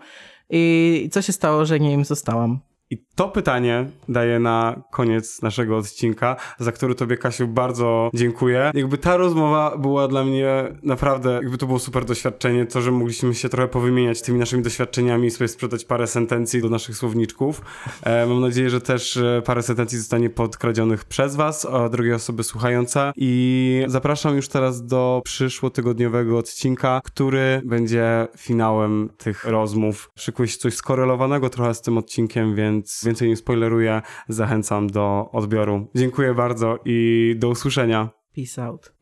i 0.49 1.09
co 1.11 1.21
się 1.21 1.33
stało, 1.33 1.65
że 1.65 1.79
nie 1.79 1.93
im 1.93 2.05
zostałam. 2.05 2.59
I 2.89 3.05
to 3.17 3.29
pytanie 3.29 3.85
daję 4.09 4.39
na 4.39 4.81
koniec 4.91 5.41
naszego 5.41 5.77
odcinka, 5.77 6.35
za 6.59 6.71
który 6.71 6.95
tobie, 6.95 7.17
Kasiu, 7.17 7.47
bardzo 7.47 8.09
dziękuję. 8.13 8.71
Jakby 8.73 8.97
ta 8.97 9.17
rozmowa 9.17 9.77
była 9.77 10.07
dla 10.07 10.23
mnie 10.23 10.75
naprawdę, 10.83 11.33
jakby 11.33 11.57
to 11.57 11.65
było 11.65 11.79
super 11.79 12.05
doświadczenie, 12.05 12.65
to, 12.65 12.81
że 12.81 12.91
mogliśmy 12.91 13.35
się 13.35 13.49
trochę 13.49 13.67
powymieniać 13.67 14.21
tymi 14.21 14.39
naszymi 14.39 14.63
doświadczeniami 14.63 15.27
i 15.27 15.31
sobie 15.31 15.47
sprzedać 15.47 15.85
parę 15.85 16.07
sentencji 16.07 16.61
do 16.61 16.69
naszych 16.69 16.97
słowniczków. 16.97 17.61
E, 18.03 18.25
mam 18.25 18.41
nadzieję, 18.41 18.69
że 18.69 18.81
też 18.81 19.17
e, 19.17 19.41
parę 19.45 19.63
sentencji 19.63 19.97
zostanie 19.97 20.29
podkradzionych 20.29 21.05
przez 21.05 21.35
was, 21.35 21.65
a 21.65 21.89
drugie 21.89 22.15
osoby 22.15 22.43
słuchające. 22.43 23.11
I 23.15 23.83
zapraszam 23.87 24.35
już 24.35 24.47
teraz 24.47 24.85
do 24.85 25.21
przyszłotygodniowego 25.23 26.37
odcinka, 26.37 27.01
który 27.03 27.61
będzie 27.65 28.27
finałem 28.37 29.09
tych 29.17 29.43
rozmów. 29.45 30.11
Szykuje 30.15 30.47
się 30.47 30.57
coś 30.57 30.73
skorelowanego 30.73 31.49
trochę 31.49 31.73
z 31.73 31.81
tym 31.81 31.97
odcinkiem, 31.97 32.55
więc 32.55 33.06
więcej 33.07 33.29
nie 33.29 33.35
spoileruję, 33.35 34.01
zachęcam 34.27 34.87
do 34.87 35.29
odbioru. 35.31 35.87
Dziękuję 35.95 36.33
bardzo 36.33 36.79
i 36.85 37.35
do 37.37 37.49
usłyszenia. 37.49 38.09
Peace 38.35 38.63
out. 38.63 38.96